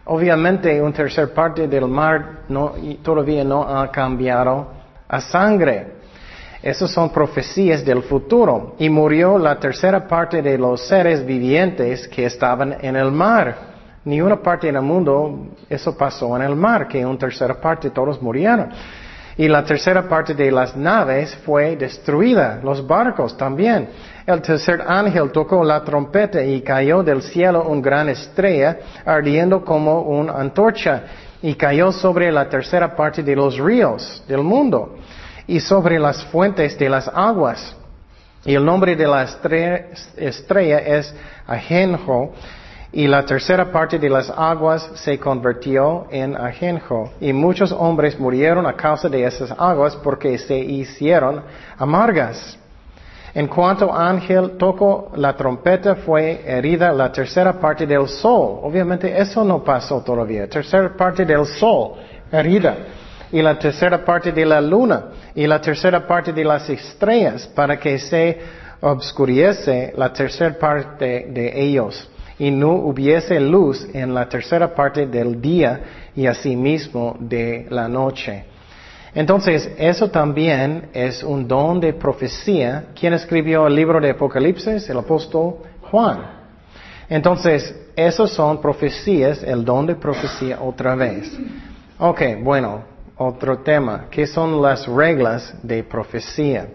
Obviamente 0.06 0.80
un 0.80 0.92
tercer 0.92 1.32
parte 1.34 1.66
del 1.66 1.86
mar 1.88 2.42
no, 2.48 2.74
todavía 3.02 3.44
no 3.44 3.62
ha 3.62 3.90
cambiado 3.90 4.68
a 5.08 5.20
sangre. 5.20 5.96
Esas 6.62 6.90
son 6.90 7.10
profecías 7.10 7.84
del 7.84 8.02
futuro. 8.02 8.74
Y 8.78 8.88
murió 8.88 9.38
la 9.38 9.58
tercera 9.58 10.06
parte 10.06 10.42
de 10.42 10.58
los 10.58 10.86
seres 10.88 11.24
vivientes 11.24 12.08
que 12.08 12.26
estaban 12.26 12.76
en 12.80 12.96
el 12.96 13.12
mar. 13.12 13.76
Ni 14.04 14.20
una 14.20 14.36
parte 14.36 14.70
del 14.70 14.82
mundo, 14.82 15.48
eso 15.68 15.96
pasó 15.96 16.36
en 16.36 16.42
el 16.42 16.54
mar, 16.54 16.86
que 16.86 17.04
una 17.04 17.18
tercera 17.18 17.60
parte 17.60 17.90
todos 17.90 18.22
murieron. 18.22 18.70
Y 19.36 19.48
la 19.48 19.64
tercera 19.64 20.08
parte 20.08 20.34
de 20.34 20.50
las 20.50 20.76
naves 20.76 21.34
fue 21.44 21.76
destruida, 21.76 22.58
los 22.62 22.86
barcos 22.86 23.36
también. 23.36 23.88
El 24.26 24.42
tercer 24.42 24.82
ángel 24.84 25.30
tocó 25.30 25.62
la 25.62 25.84
trompeta 25.84 26.42
y 26.42 26.60
cayó 26.60 27.04
del 27.04 27.22
cielo 27.22 27.62
una 27.62 27.80
gran 27.80 28.08
estrella 28.08 28.76
ardiendo 29.04 29.64
como 29.64 30.00
una 30.00 30.32
antorcha 30.32 31.04
y 31.40 31.54
cayó 31.54 31.92
sobre 31.92 32.32
la 32.32 32.48
tercera 32.48 32.96
parte 32.96 33.22
de 33.22 33.36
los 33.36 33.56
ríos 33.56 34.24
del 34.26 34.42
mundo 34.42 34.96
y 35.46 35.60
sobre 35.60 36.00
las 36.00 36.24
fuentes 36.24 36.76
de 36.76 36.88
las 36.88 37.06
aguas. 37.06 37.76
Y 38.44 38.54
el 38.54 38.64
nombre 38.64 38.96
de 38.96 39.06
la 39.06 39.22
estrella, 39.22 40.78
es 40.78 41.14
Ajenjo 41.46 42.32
y 42.90 43.06
la 43.06 43.24
tercera 43.24 43.70
parte 43.70 43.96
de 43.96 44.08
las 44.08 44.28
aguas 44.30 44.90
se 44.94 45.20
convirtió 45.20 46.06
en 46.10 46.34
ajenjo, 46.34 47.12
y 47.20 47.32
muchos 47.32 47.70
hombres 47.70 48.18
murieron 48.18 48.66
a 48.66 48.72
causa 48.72 49.08
de 49.08 49.24
esas 49.24 49.52
aguas 49.58 49.94
porque 49.96 50.38
se 50.38 50.56
hicieron 50.56 51.42
amargas. 51.76 52.58
En 53.36 53.48
cuanto 53.48 53.92
ángel 53.92 54.52
tocó 54.56 55.12
la 55.14 55.36
trompeta, 55.36 55.94
fue 55.94 56.40
herida 56.46 56.90
la 56.90 57.12
tercera 57.12 57.52
parte 57.60 57.86
del 57.86 58.08
sol. 58.08 58.60
Obviamente 58.62 59.14
eso 59.14 59.44
no 59.44 59.62
pasó 59.62 60.00
todavía. 60.00 60.48
Tercera 60.48 60.96
parte 60.96 61.26
del 61.26 61.44
sol, 61.44 61.96
herida. 62.32 62.74
Y 63.30 63.42
la 63.42 63.58
tercera 63.58 64.02
parte 64.02 64.32
de 64.32 64.46
la 64.46 64.58
luna. 64.58 65.08
Y 65.34 65.46
la 65.46 65.60
tercera 65.60 66.06
parte 66.06 66.32
de 66.32 66.44
las 66.44 66.66
estrellas, 66.70 67.46
para 67.46 67.78
que 67.78 67.98
se 67.98 68.38
obscuriese 68.80 69.92
la 69.94 70.10
tercera 70.14 70.58
parte 70.58 71.26
de 71.28 71.62
ellos 71.62 72.08
y 72.38 72.50
no 72.50 72.72
hubiese 72.72 73.38
luz 73.38 73.86
en 73.92 74.14
la 74.14 74.30
tercera 74.30 74.74
parte 74.74 75.06
del 75.06 75.42
día 75.42 75.80
y 76.14 76.26
asimismo 76.26 77.14
de 77.20 77.66
la 77.68 77.86
noche. 77.86 78.55
Entonces, 79.16 79.70
eso 79.78 80.10
también 80.10 80.90
es 80.92 81.22
un 81.22 81.48
don 81.48 81.80
de 81.80 81.94
profecía. 81.94 82.88
¿Quién 82.94 83.14
escribió 83.14 83.66
el 83.66 83.74
libro 83.74 83.98
de 83.98 84.10
Apocalipsis? 84.10 84.90
El 84.90 84.98
apóstol 84.98 85.54
Juan. 85.90 86.18
Entonces, 87.08 87.74
esos 87.96 88.30
son 88.30 88.60
profecías, 88.60 89.42
el 89.42 89.64
don 89.64 89.86
de 89.86 89.94
profecía 89.94 90.60
otra 90.60 90.94
vez. 90.94 91.32
Ok, 91.98 92.20
bueno, 92.42 92.82
otro 93.16 93.60
tema. 93.60 94.04
¿Qué 94.10 94.26
son 94.26 94.60
las 94.60 94.86
reglas 94.86 95.54
de 95.62 95.82
profecía? 95.82 96.68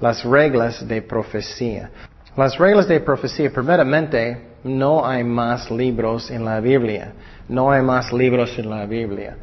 Las 0.00 0.24
reglas 0.24 0.88
de 0.88 1.00
profecía. 1.00 1.90
Las 2.36 2.58
reglas 2.58 2.88
de 2.88 2.98
profecía, 2.98 3.52
primeramente, 3.52 4.56
no 4.64 5.06
hay 5.06 5.22
más 5.22 5.70
libros 5.70 6.28
en 6.28 6.44
la 6.44 6.58
Biblia. 6.58 7.12
No 7.48 7.70
hay 7.70 7.82
más 7.82 8.12
libros 8.12 8.58
en 8.58 8.68
la 8.68 8.84
Biblia. 8.84 9.36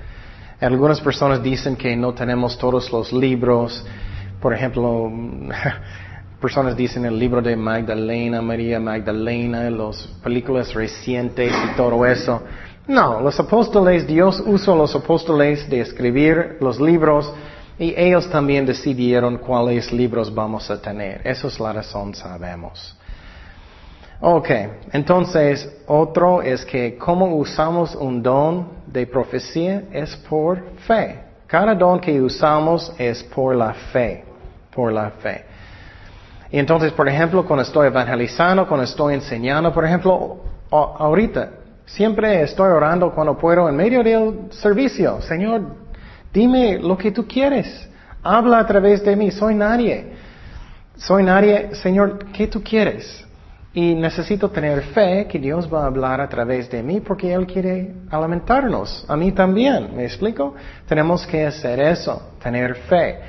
Algunas 0.61 1.01
personas 1.01 1.41
dicen 1.41 1.75
que 1.75 1.95
no 1.95 2.13
tenemos 2.13 2.55
todos 2.55 2.91
los 2.91 3.11
libros. 3.11 3.83
Por 4.39 4.53
ejemplo, 4.53 5.11
personas 6.39 6.77
dicen 6.77 7.03
el 7.05 7.17
libro 7.17 7.41
de 7.41 7.55
Magdalena, 7.55 8.43
María 8.43 8.79
Magdalena, 8.79 9.69
las 9.71 10.07
películas 10.23 10.71
recientes 10.73 11.51
y 11.51 11.75
todo 11.75 12.05
eso. 12.05 12.43
No, 12.87 13.21
los 13.21 13.39
apóstoles, 13.39 14.05
Dios 14.05 14.43
usó 14.45 14.75
los 14.75 14.95
apóstoles 14.95 15.67
de 15.67 15.81
escribir 15.81 16.57
los 16.61 16.79
libros 16.79 17.33
y 17.79 17.95
ellos 17.97 18.29
también 18.29 18.63
decidieron 18.63 19.39
cuáles 19.39 19.91
libros 19.91 20.33
vamos 20.33 20.69
a 20.69 20.79
tener. 20.79 21.21
Esa 21.23 21.47
es 21.47 21.59
la 21.59 21.73
razón, 21.73 22.13
sabemos. 22.13 22.95
Ok, 24.23 24.49
entonces 24.93 25.81
otro 25.87 26.43
es 26.43 26.63
que 26.63 26.95
cómo 26.95 27.35
usamos 27.35 27.95
un 27.95 28.21
don 28.21 28.67
de 28.85 29.07
profecía 29.07 29.85
es 29.91 30.15
por 30.15 30.61
fe. 30.85 31.19
Cada 31.47 31.73
don 31.73 31.99
que 31.99 32.21
usamos 32.21 32.93
es 32.99 33.23
por 33.23 33.55
la 33.55 33.73
fe, 33.73 34.23
por 34.75 34.93
la 34.93 35.09
fe. 35.09 35.43
Y 36.51 36.59
entonces, 36.59 36.91
por 36.91 37.09
ejemplo, 37.09 37.43
cuando 37.43 37.63
estoy 37.63 37.87
evangelizando, 37.87 38.67
cuando 38.67 38.83
estoy 38.83 39.15
enseñando, 39.15 39.73
por 39.73 39.85
ejemplo, 39.85 40.37
ahorita, 40.69 41.49
siempre 41.87 42.43
estoy 42.43 42.69
orando 42.69 43.11
cuando 43.11 43.35
puedo 43.35 43.67
en 43.67 43.75
medio 43.75 44.03
del 44.03 44.51
servicio. 44.51 45.19
Señor, 45.21 45.63
dime 46.31 46.77
lo 46.77 46.95
que 46.95 47.11
tú 47.11 47.27
quieres. 47.27 47.89
Habla 48.21 48.59
a 48.59 48.67
través 48.67 49.03
de 49.03 49.15
mí. 49.15 49.31
Soy 49.31 49.55
nadie. 49.55 50.13
Soy 50.95 51.23
nadie. 51.23 51.73
Señor, 51.73 52.19
¿qué 52.31 52.45
tú 52.45 52.61
quieres? 52.61 53.25
Y 53.73 53.95
necesito 53.95 54.49
tener 54.49 54.81
fe 54.93 55.27
que 55.27 55.39
Dios 55.39 55.73
va 55.73 55.83
a 55.83 55.85
hablar 55.85 56.19
a 56.19 56.27
través 56.27 56.69
de 56.69 56.83
mí 56.83 56.99
porque 56.99 57.33
Él 57.33 57.47
quiere 57.47 57.93
alimentarnos. 58.09 59.05
A 59.07 59.15
mí 59.15 59.31
también, 59.31 59.95
¿me 59.95 60.03
explico? 60.03 60.55
Tenemos 60.85 61.25
que 61.25 61.45
hacer 61.45 61.79
eso, 61.79 62.33
tener 62.43 62.75
fe. 62.75 63.19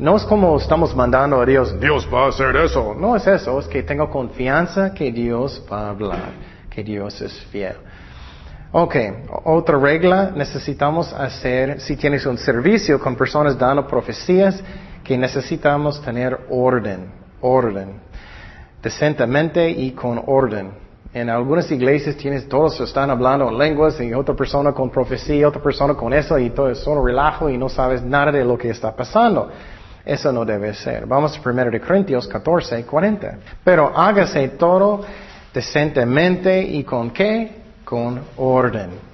No 0.00 0.16
es 0.16 0.24
como 0.24 0.56
estamos 0.56 0.96
mandando 0.96 1.40
a 1.40 1.46
Dios, 1.46 1.78
Dios 1.78 2.08
va 2.12 2.24
a 2.24 2.28
hacer 2.30 2.56
eso. 2.56 2.92
No 2.98 3.14
es 3.14 3.24
eso, 3.28 3.60
es 3.60 3.68
que 3.68 3.84
tengo 3.84 4.10
confianza 4.10 4.92
que 4.92 5.12
Dios 5.12 5.64
va 5.72 5.86
a 5.86 5.90
hablar, 5.90 6.32
que 6.68 6.82
Dios 6.82 7.20
es 7.20 7.32
fiel. 7.52 7.76
Ok, 8.72 8.96
otra 9.44 9.78
regla 9.78 10.32
necesitamos 10.34 11.12
hacer, 11.12 11.80
si 11.80 11.94
tienes 11.94 12.26
un 12.26 12.36
servicio 12.36 12.98
con 12.98 13.14
personas 13.14 13.56
dando 13.56 13.86
profecías, 13.86 14.60
que 15.04 15.16
necesitamos 15.16 16.02
tener 16.02 16.36
orden, 16.50 17.12
orden 17.40 18.03
decentemente 18.84 19.70
y 19.70 19.92
con 19.92 20.22
orden. 20.26 20.72
En 21.14 21.30
algunas 21.30 21.70
iglesias 21.70 22.16
tienes, 22.16 22.48
todos 22.48 22.78
están 22.80 23.08
hablando 23.08 23.48
en 23.48 23.56
lenguas 23.56 23.98
y 24.00 24.12
otra 24.12 24.34
persona 24.34 24.72
con 24.72 24.90
profecía, 24.90 25.48
otra 25.48 25.62
persona 25.62 25.94
con 25.94 26.12
eso 26.12 26.38
y 26.38 26.50
todo 26.50 26.68
es 26.70 26.78
solo 26.78 27.04
relajo 27.04 27.48
y 27.48 27.56
no 27.56 27.68
sabes 27.68 28.02
nada 28.02 28.30
de 28.30 28.44
lo 28.44 28.58
que 28.58 28.68
está 28.68 28.94
pasando. 28.94 29.48
Eso 30.04 30.30
no 30.32 30.44
debe 30.44 30.74
ser. 30.74 31.06
Vamos 31.06 31.38
a 31.38 31.48
1 31.48 31.70
de 31.70 31.80
Corintios 31.80 32.28
14, 32.28 32.84
40. 32.84 33.38
Pero 33.64 33.96
hágase 33.96 34.48
todo 34.50 35.00
decentemente 35.54 36.60
y 36.60 36.84
con 36.84 37.10
qué? 37.10 37.62
Con 37.84 38.20
orden. 38.36 39.13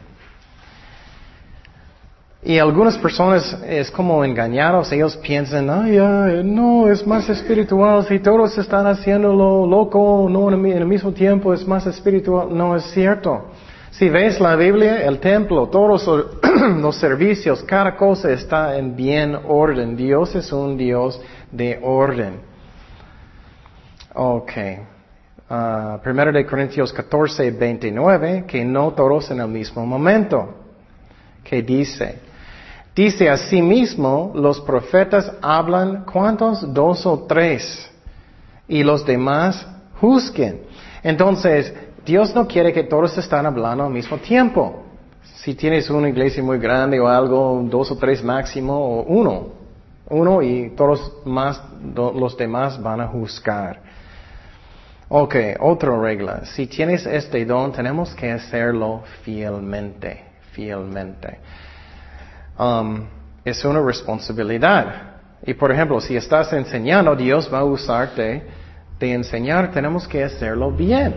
Y 2.42 2.59
algunas 2.59 2.97
personas 2.97 3.59
es 3.66 3.90
como 3.90 4.25
engañados, 4.25 4.90
ellos 4.92 5.14
piensan, 5.18 5.68
ay, 5.68 6.42
no, 6.42 6.88
es 6.88 7.06
más 7.06 7.28
espiritual, 7.28 8.06
si 8.06 8.18
todos 8.18 8.56
están 8.56 8.87
haciéndolo 8.87 9.66
loco, 9.66 10.26
no 10.30 10.50
en 10.50 10.64
el 10.64 10.87
mismo 10.87 11.12
tiempo 11.12 11.52
es 11.52 11.66
más 11.66 11.87
espiritual, 11.87 12.49
no 12.50 12.75
es 12.76 12.85
cierto. 12.92 13.50
Si 13.90 14.09
ves 14.09 14.40
la 14.40 14.56
Biblia, 14.56 15.04
el 15.04 15.18
templo, 15.18 15.68
todos 15.68 16.06
los 16.80 16.97
servicios, 16.97 17.62
cada 17.64 17.94
cosa 17.94 18.30
está 18.30 18.78
en 18.78 18.97
bien 18.97 19.37
orden. 19.47 19.94
Dios 19.94 20.35
es 20.35 20.50
un 20.52 20.78
Dios 20.78 21.20
de 21.50 21.78
orden. 21.82 22.40
Ok. 24.14 24.52
Uh, 25.50 25.99
primero 26.02 26.32
de 26.32 26.47
Corintios 26.47 26.92
14, 26.92 27.50
29, 27.50 28.44
que 28.47 28.64
no 28.64 28.92
todos 28.92 29.30
en 29.32 29.40
el 29.40 29.49
mismo 29.49 29.85
momento. 29.85 30.54
Que 31.42 31.62
dice, 31.62 32.29
Dice 33.00 33.30
asimismo, 33.30 34.30
los 34.35 34.61
profetas 34.61 35.33
hablan 35.40 36.04
cuántos, 36.04 36.71
dos 36.75 37.07
o 37.07 37.21
tres, 37.21 37.90
y 38.69 38.83
los 38.83 39.07
demás 39.07 39.66
juzguen. 39.99 40.64
Entonces, 41.02 41.73
Dios 42.04 42.35
no 42.35 42.47
quiere 42.47 42.75
que 42.75 42.85
todos 42.85 43.16
estén 43.16 43.47
hablando 43.47 43.85
al 43.85 43.90
mismo 43.90 44.19
tiempo. 44.19 44.83
Si 45.23 45.54
tienes 45.54 45.88
una 45.88 46.11
iglesia 46.11 46.42
muy 46.42 46.59
grande 46.59 47.00
o 47.00 47.09
algo, 47.09 47.62
dos 47.64 47.90
o 47.90 47.97
tres 47.97 48.23
máximo, 48.23 48.75
o 48.75 49.02
uno, 49.04 49.47
uno 50.11 50.42
y 50.42 50.69
todos 50.76 51.23
más, 51.25 51.59
los 51.95 52.37
demás 52.37 52.83
van 52.83 53.00
a 53.00 53.07
juzgar. 53.07 53.80
Ok, 55.09 55.37
otra 55.59 55.99
regla. 55.99 56.45
Si 56.45 56.66
tienes 56.66 57.07
este 57.07 57.47
don, 57.47 57.73
tenemos 57.73 58.14
que 58.14 58.30
hacerlo 58.30 59.04
fielmente, 59.23 60.23
fielmente. 60.52 61.38
Um, 62.61 63.07
es 63.43 63.64
una 63.64 63.81
responsabilidad. 63.81 65.12
Y 65.47 65.55
por 65.55 65.73
ejemplo, 65.73 65.99
si 65.99 66.14
estás 66.14 66.52
enseñando, 66.52 67.17
Dios 67.17 67.50
va 67.50 67.61
a 67.61 67.64
usarte 67.64 68.43
de 68.99 69.12
enseñar, 69.14 69.71
tenemos 69.73 70.07
que 70.07 70.23
hacerlo 70.23 70.71
bien. 70.71 71.14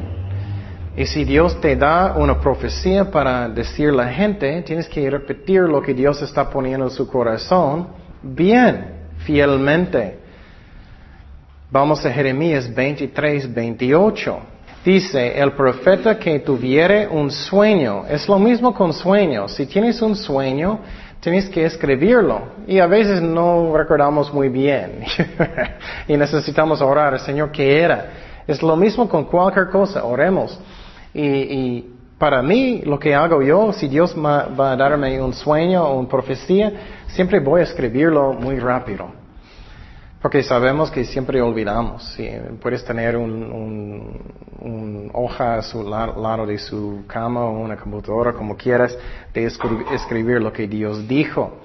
Y 0.96 1.06
si 1.06 1.26
Dios 1.26 1.60
te 1.60 1.76
da 1.76 2.14
una 2.16 2.40
profecía 2.40 3.12
para 3.12 3.50
decir 3.50 3.90
a 3.90 3.92
la 3.92 4.08
gente, 4.08 4.62
tienes 4.62 4.88
que 4.88 5.10
repetir 5.10 5.64
lo 5.64 5.82
que 5.82 5.94
Dios 5.94 6.22
está 6.22 6.50
poniendo 6.50 6.86
en 6.86 6.92
su 6.92 7.06
corazón 7.10 7.90
bien, 8.22 8.86
fielmente. 9.26 10.20
Vamos 11.70 12.06
a 12.06 12.12
Jeremías 12.12 12.74
23, 12.74 13.54
28. 13.54 14.40
Dice, 14.86 15.38
el 15.38 15.52
profeta 15.54 16.18
que 16.18 16.40
tuviere 16.40 17.06
un 17.08 17.32
sueño, 17.32 18.06
es 18.08 18.28
lo 18.30 18.40
mismo 18.40 18.74
con 18.74 18.94
sueños. 18.94 19.54
Si 19.54 19.66
tienes 19.66 20.02
un 20.02 20.16
sueño, 20.16 20.80
tienes 21.24 21.48
que 21.48 21.66
escribirlo. 21.66 22.42
Y 22.68 22.80
a 22.80 22.86
veces 22.86 23.22
no 23.22 23.76
recordamos 23.76 24.32
muy 24.34 24.50
bien. 24.50 25.04
y 26.08 26.18
necesitamos 26.18 26.82
orar, 26.82 27.18
Señor, 27.22 27.52
¿qué 27.52 27.82
era? 27.82 28.06
Es 28.46 28.62
lo 28.62 28.76
mismo 28.76 29.08
con 29.08 29.24
cualquier 29.24 29.70
cosa, 29.70 30.04
oremos. 30.04 30.60
Y, 31.14 31.86
para 32.18 32.42
mí, 32.42 32.82
lo 32.86 32.98
que 33.00 33.14
hago 33.14 33.42
yo, 33.42 33.74
si 33.74 33.88
Dios 33.88 34.16
va 34.18 34.72
a 34.72 34.76
darme 34.78 35.22
un 35.22 35.34
sueño 35.34 35.84
o 35.84 36.00
una 36.00 36.08
profecía, 36.08 36.72
siempre 37.08 37.40
voy 37.40 37.62
a 37.62 37.64
escribirlo 37.64 38.32
muy 38.32 38.60
rápido. 38.60 39.23
Porque 40.24 40.42
sabemos 40.42 40.90
que 40.90 41.04
siempre 41.04 41.42
olvidamos. 41.42 42.18
puedes 42.62 42.86
tener 42.86 43.18
un, 43.18 45.12
hoja 45.14 45.56
a 45.56 45.62
su 45.62 45.84
lado 45.84 46.46
de 46.46 46.58
su 46.58 47.04
cama 47.08 47.44
o 47.44 47.60
una 47.60 47.76
computadora, 47.76 48.32
como 48.32 48.56
quieras, 48.56 48.98
de 49.34 49.44
escribir 49.44 50.42
lo 50.42 50.54
que 50.54 50.66
Dios 50.66 51.06
dijo. 51.10 51.58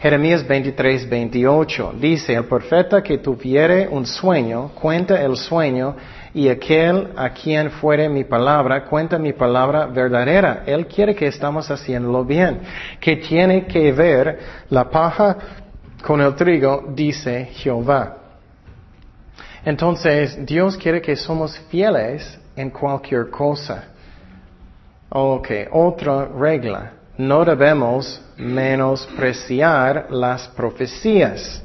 Jeremías 0.00 0.46
23, 0.46 1.08
28 1.08 1.94
dice, 2.00 2.34
el 2.34 2.46
profeta 2.46 3.04
que 3.04 3.18
tuviere 3.18 3.86
un 3.86 4.04
sueño, 4.04 4.72
cuenta 4.74 5.22
el 5.22 5.36
sueño, 5.36 5.94
y 6.34 6.48
aquel 6.48 7.12
a 7.16 7.30
quien 7.30 7.70
fuere 7.70 8.08
mi 8.08 8.24
palabra, 8.24 8.84
cuenta 8.84 9.16
mi 9.16 9.32
palabra 9.32 9.86
verdadera. 9.86 10.64
Él 10.66 10.86
quiere 10.88 11.14
que 11.14 11.28
estamos 11.28 11.70
haciéndolo 11.70 12.24
bien, 12.24 12.60
que 13.00 13.16
tiene 13.16 13.64
que 13.64 13.92
ver 13.92 14.38
la 14.70 14.90
paja 14.90 15.38
con 16.06 16.20
el 16.20 16.36
trigo, 16.36 16.84
dice 16.94 17.46
Jehová. 17.52 18.16
Entonces, 19.64 20.38
Dios 20.46 20.76
quiere 20.76 21.02
que 21.02 21.16
somos 21.16 21.58
fieles 21.68 22.38
en 22.54 22.70
cualquier 22.70 23.28
cosa. 23.28 23.86
Ok, 25.08 25.48
otra 25.72 26.26
regla. 26.26 26.92
No 27.18 27.44
debemos 27.44 28.22
menospreciar 28.36 30.06
las 30.10 30.46
profecías. 30.48 31.60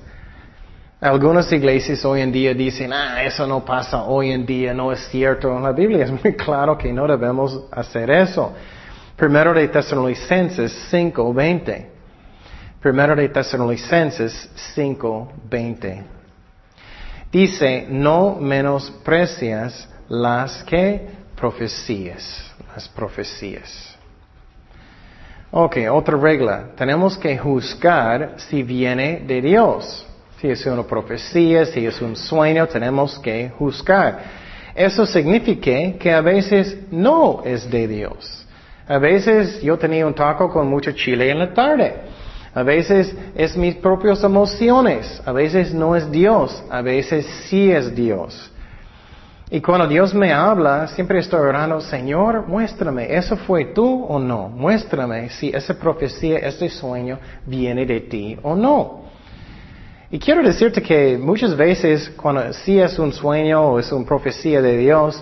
Algunas 0.99 1.51
iglesias 1.51 2.03
hoy 2.03 2.21
en 2.21 2.31
día 2.31 2.55
dicen, 2.55 2.91
ah, 2.93 3.21
eso 3.23 3.45
no 3.45 3.63
pasa 3.63 4.03
hoy 4.05 4.31
en 4.31 4.43
día, 4.43 4.73
no 4.73 4.91
es 4.91 5.07
cierto. 5.09 5.55
En 5.55 5.61
la 5.61 5.71
Biblia 5.71 6.05
es 6.05 6.11
muy 6.11 6.33
claro 6.33 6.75
que 6.75 6.91
no 6.91 7.05
debemos 7.05 7.65
hacer 7.71 8.09
eso. 8.09 8.53
Primero 9.15 9.53
de 9.53 9.67
Tesalonicenses 9.67 10.89
5:20. 10.91 12.00
Primero 12.81 13.15
de 13.15 13.29
Tesalonicenses 13.29 14.49
5:20. 14.75 16.01
Dice, 17.31 17.85
no 17.87 18.37
menosprecias 18.41 19.87
las 20.09 20.63
que 20.63 21.07
profecías, 21.35 22.51
las 22.73 22.89
profecías. 22.89 23.95
Ok, 25.51 25.77
otra 25.91 26.17
regla. 26.17 26.69
Tenemos 26.75 27.17
que 27.19 27.37
juzgar 27.37 28.33
si 28.37 28.63
viene 28.63 29.21
de 29.27 29.41
Dios. 29.41 30.07
Si 30.39 30.49
es 30.49 30.65
una 30.65 30.81
profecía, 30.81 31.65
si 31.67 31.85
es 31.85 32.01
un 32.01 32.15
sueño, 32.15 32.65
tenemos 32.67 33.19
que 33.19 33.49
juzgar. 33.59 34.41
Eso 34.73 35.05
significa 35.05 35.99
que 35.99 36.11
a 36.11 36.21
veces 36.21 36.75
no 36.89 37.43
es 37.45 37.69
de 37.69 37.87
Dios. 37.87 38.47
A 38.87 38.97
veces 38.97 39.61
yo 39.61 39.77
tenía 39.77 40.07
un 40.07 40.15
taco 40.15 40.49
con 40.49 40.67
mucho 40.67 40.91
chile 40.93 41.29
en 41.29 41.37
la 41.37 41.53
tarde. 41.53 42.20
A 42.53 42.63
veces 42.63 43.15
es 43.35 43.55
mis 43.55 43.75
propias 43.75 44.23
emociones. 44.23 45.21
A 45.25 45.31
veces 45.31 45.73
no 45.73 45.95
es 45.95 46.11
Dios. 46.11 46.63
A 46.69 46.81
veces 46.81 47.25
sí 47.47 47.71
es 47.71 47.95
Dios. 47.95 48.51
Y 49.53 49.59
cuando 49.59 49.85
Dios 49.85 50.13
me 50.13 50.31
habla, 50.31 50.87
siempre 50.87 51.19
estoy 51.19 51.41
orando, 51.41 51.81
Señor, 51.81 52.47
muéstrame, 52.47 53.13
¿eso 53.13 53.35
fue 53.35 53.65
tú 53.65 54.05
o 54.05 54.17
no? 54.17 54.47
Muéstrame 54.47 55.29
si 55.29 55.49
esa 55.49 55.73
profecía, 55.73 56.37
ese 56.37 56.69
sueño 56.69 57.19
viene 57.45 57.85
de 57.85 57.99
ti 57.99 58.37
o 58.43 58.55
no. 58.55 59.01
Y 60.09 60.19
quiero 60.19 60.41
decirte 60.41 60.81
que 60.81 61.17
muchas 61.17 61.53
veces 61.57 62.09
cuando 62.15 62.53
sí 62.53 62.79
es 62.79 62.97
un 62.97 63.11
sueño 63.11 63.61
o 63.61 63.79
es 63.79 63.91
una 63.91 64.05
profecía 64.05 64.61
de 64.61 64.77
Dios, 64.77 65.21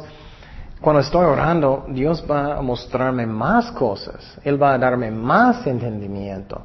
cuando 0.79 1.01
estoy 1.01 1.25
orando, 1.25 1.87
Dios 1.89 2.23
va 2.29 2.55
a 2.55 2.61
mostrarme 2.61 3.25
más 3.25 3.71
cosas. 3.71 4.37
Él 4.43 4.61
va 4.61 4.73
a 4.73 4.77
darme 4.77 5.09
más 5.09 5.65
entendimiento. 5.65 6.61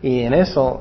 Y 0.00 0.20
en 0.20 0.32
eso 0.32 0.80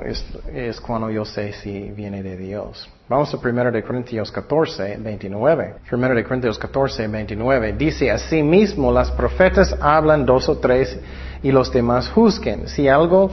es, 0.53 0.79
cuando 0.79 1.09
yo 1.09 1.25
sé 1.25 1.51
si 1.53 1.89
viene 1.89 2.21
de 2.21 2.37
Dios. 2.37 2.87
Vamos 3.09 3.33
a 3.33 3.37
1 3.37 3.71
de 3.71 3.81
Corintios 3.81 4.31
14, 4.31 4.97
29. 4.99 5.73
1 5.91 6.09
de 6.13 6.23
Corintios 6.23 6.59
14, 6.59 7.07
29. 7.07 7.73
Dice, 7.73 8.11
así 8.11 8.43
mismo 8.43 8.91
las 8.91 9.09
profetas 9.11 9.75
hablan 9.81 10.23
dos 10.23 10.47
o 10.49 10.59
tres 10.59 10.99
y 11.41 11.51
los 11.51 11.73
demás 11.73 12.09
juzguen. 12.09 12.67
Si 12.67 12.87
algo, 12.87 13.31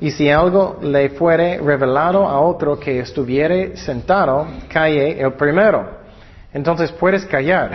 y 0.00 0.12
si 0.12 0.30
algo 0.30 0.78
le 0.80 1.10
fuere 1.10 1.58
revelado 1.58 2.26
a 2.26 2.40
otro 2.40 2.80
que 2.80 3.00
estuviere 3.00 3.76
sentado, 3.76 4.46
calle 4.72 5.20
el 5.20 5.34
primero. 5.34 5.98
Entonces 6.54 6.90
puedes 6.92 7.26
callar. 7.26 7.70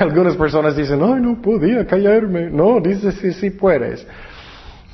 Algunas 0.00 0.34
personas 0.34 0.74
dicen, 0.74 1.00
ay, 1.02 1.20
no 1.20 1.40
podía 1.40 1.86
callarme. 1.86 2.50
No, 2.50 2.80
dice 2.80 3.12
sí, 3.12 3.32
sí 3.32 3.50
puedes 3.50 4.04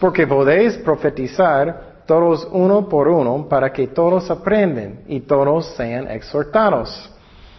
porque 0.00 0.26
podéis 0.26 0.76
profetizar 0.78 1.94
todos 2.06 2.46
uno 2.52 2.88
por 2.88 3.08
uno 3.08 3.48
para 3.48 3.72
que 3.72 3.88
todos 3.88 4.30
aprenden 4.30 5.04
y 5.08 5.20
todos 5.20 5.74
sean 5.76 6.10
exhortados. 6.10 7.10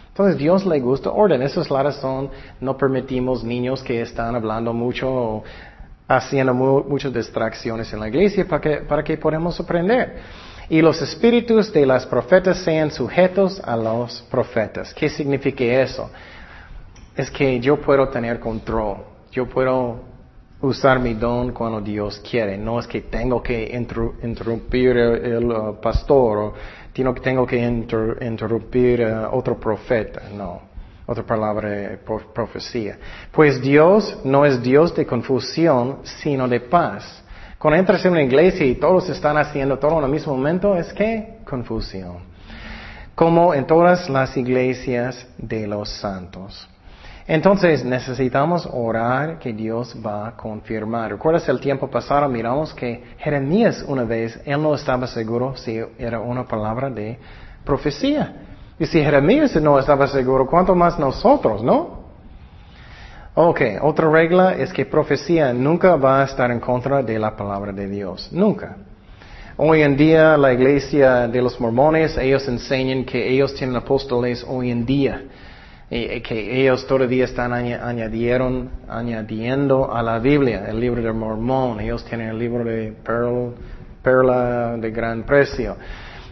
Entonces 0.08 0.38
Dios 0.38 0.64
le 0.64 0.80
gusta 0.80 1.10
orden. 1.10 1.42
Esa 1.42 1.60
es 1.60 1.70
la 1.70 1.82
razón. 1.82 2.30
No 2.60 2.76
permitimos 2.76 3.44
niños 3.44 3.82
que 3.82 4.00
están 4.00 4.34
hablando 4.34 4.72
mucho 4.72 5.10
o 5.10 5.44
haciendo 6.08 6.54
muchas 6.54 7.12
distracciones 7.12 7.92
en 7.92 8.00
la 8.00 8.08
iglesia 8.08 8.46
para 8.46 8.60
que, 8.60 8.76
para 8.78 9.04
que 9.04 9.18
podamos 9.18 9.58
aprender. 9.60 10.16
Y 10.68 10.80
los 10.80 11.00
espíritus 11.02 11.72
de 11.72 11.84
las 11.84 12.06
profetas 12.06 12.58
sean 12.58 12.90
sujetos 12.90 13.60
a 13.62 13.76
los 13.76 14.22
profetas. 14.30 14.94
¿Qué 14.94 15.08
significa 15.08 15.64
eso? 15.64 16.10
Es 17.14 17.30
que 17.30 17.60
yo 17.60 17.80
puedo 17.80 18.08
tener 18.08 18.40
control. 18.40 18.98
Yo 19.30 19.46
puedo 19.46 20.00
usar 20.60 20.98
mi 20.98 21.14
don 21.14 21.52
cuando 21.52 21.80
Dios 21.80 22.20
quiere. 22.28 22.56
No 22.56 22.78
es 22.78 22.86
que 22.86 23.02
tengo 23.02 23.42
que 23.42 23.70
interrumpir 24.22 24.96
el, 24.96 25.50
uh, 25.50 25.80
pastor 25.80 26.38
o 26.38 26.54
tengo 26.92 27.46
que 27.46 27.58
interrumpir 27.58 29.00
uh, 29.00 29.36
otro 29.36 29.58
profeta. 29.58 30.22
No. 30.34 30.76
Otra 31.08 31.22
palabra, 31.22 31.70
de 31.70 31.98
profecía. 32.34 32.98
Pues 33.30 33.60
Dios 33.62 34.18
no 34.24 34.44
es 34.44 34.60
Dios 34.60 34.92
de 34.96 35.06
confusión, 35.06 35.98
sino 36.02 36.48
de 36.48 36.58
paz. 36.58 37.22
Cuando 37.58 37.78
entras 37.78 38.04
en 38.04 38.12
una 38.12 38.22
iglesia 38.22 38.66
y 38.66 38.74
todos 38.74 39.08
están 39.08 39.36
haciendo 39.38 39.78
todo 39.78 39.98
en 39.98 40.04
el 40.04 40.10
mismo 40.10 40.36
momento, 40.36 40.76
es 40.76 40.92
que 40.92 41.38
confusión. 41.48 42.18
Como 43.14 43.54
en 43.54 43.66
todas 43.66 44.10
las 44.10 44.36
iglesias 44.36 45.28
de 45.38 45.68
los 45.68 45.88
santos. 45.90 46.68
Entonces 47.28 47.84
necesitamos 47.84 48.68
orar 48.72 49.40
que 49.40 49.52
Dios 49.52 49.96
va 50.04 50.28
a 50.28 50.36
confirmar. 50.36 51.10
¿Recuerdas 51.10 51.48
el 51.48 51.58
tiempo 51.58 51.88
pasado? 51.88 52.28
Miramos 52.28 52.72
que 52.72 53.02
Jeremías 53.18 53.84
una 53.88 54.04
vez, 54.04 54.40
él 54.44 54.62
no 54.62 54.74
estaba 54.74 55.08
seguro 55.08 55.56
si 55.56 55.80
era 55.98 56.20
una 56.20 56.44
palabra 56.44 56.88
de 56.88 57.18
profecía. 57.64 58.32
Y 58.78 58.86
si 58.86 59.02
Jeremías 59.02 59.56
no 59.56 59.76
estaba 59.78 60.06
seguro, 60.06 60.46
¿cuánto 60.46 60.76
más 60.76 61.00
nosotros, 61.00 61.64
no? 61.64 62.06
Ok, 63.34 63.60
otra 63.82 64.08
regla 64.08 64.54
es 64.54 64.72
que 64.72 64.86
profecía 64.86 65.52
nunca 65.52 65.96
va 65.96 66.22
a 66.22 66.24
estar 66.26 66.50
en 66.52 66.60
contra 66.60 67.02
de 67.02 67.18
la 67.18 67.36
palabra 67.36 67.72
de 67.72 67.88
Dios. 67.88 68.28
Nunca. 68.30 68.76
Hoy 69.56 69.82
en 69.82 69.96
día 69.96 70.36
la 70.36 70.52
iglesia 70.52 71.26
de 71.26 71.42
los 71.42 71.58
mormones, 71.60 72.16
ellos 72.18 72.46
enseñan 72.46 73.04
que 73.04 73.28
ellos 73.28 73.52
tienen 73.54 73.74
apóstoles 73.74 74.44
hoy 74.48 74.70
en 74.70 74.86
día 74.86 75.22
y 75.88 76.20
que 76.20 76.62
ellos 76.62 76.86
todavía 76.86 77.24
están 77.24 77.52
añadieron, 77.52 78.70
añadiendo 78.88 79.94
a 79.94 80.02
la 80.02 80.18
Biblia, 80.18 80.66
el 80.68 80.80
libro 80.80 81.00
de 81.00 81.12
Mormón, 81.12 81.80
ellos 81.80 82.04
tienen 82.04 82.30
el 82.30 82.38
libro 82.38 82.64
de 82.64 82.92
Perla 84.02 84.76
de 84.76 84.90
Gran 84.90 85.22
Precio. 85.22 85.76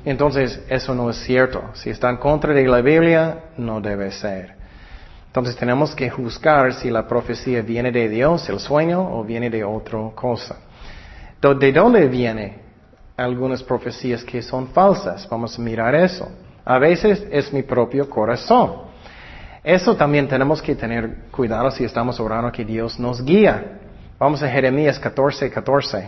Entonces, 0.05 0.61
eso 0.69 0.95
no 0.95 1.09
es 1.09 1.17
cierto. 1.19 1.71
Si 1.75 1.91
están 1.91 2.17
contra 2.17 2.53
de 2.53 2.67
la 2.67 2.81
Biblia, 2.81 3.45
no 3.57 3.81
debe 3.81 4.11
ser. 4.11 4.55
Entonces, 5.29 5.57
tenemos 5.57 5.95
que 5.95 6.11
juzgar 6.11 6.75
si 6.75 6.91
la 6.91 7.07
profecía 7.07 7.63
viene 7.63 7.91
de 7.91 8.09
Dios, 8.09 8.49
el 8.49 8.59
sueño, 8.59 9.17
o 9.17 9.25
viene 9.25 9.51
de 9.51 9.65
otra 9.65 10.11
cosa. 10.15 10.57
¿De 11.41 11.73
dónde 11.73 12.09
viene 12.09 12.59
algunas 13.17 13.63
profecías 13.63 14.25
que 14.25 14.43
son 14.43 14.69
falsas? 14.69 15.29
Vamos 15.29 15.59
a 15.59 15.63
mirar 15.63 15.95
eso. 15.95 16.29
A 16.65 16.79
veces 16.79 17.27
es 17.31 17.53
mi 17.53 17.63
propio 17.63 18.11
corazón. 18.11 18.94
Eso 19.65 19.97
también 19.97 20.29
tenemos 20.29 20.61
que 20.61 20.75
tener 20.75 21.23
cuidado 21.31 21.71
si 21.71 21.85
estamos 21.85 22.21
orando 22.21 22.53
que 22.53 22.67
Dios 22.67 23.01
nos 23.01 23.25
guía. 23.25 23.81
Vamos 24.19 24.43
a 24.43 24.49
Jeremías 24.49 24.99
14, 24.99 25.51
14. 25.51 26.07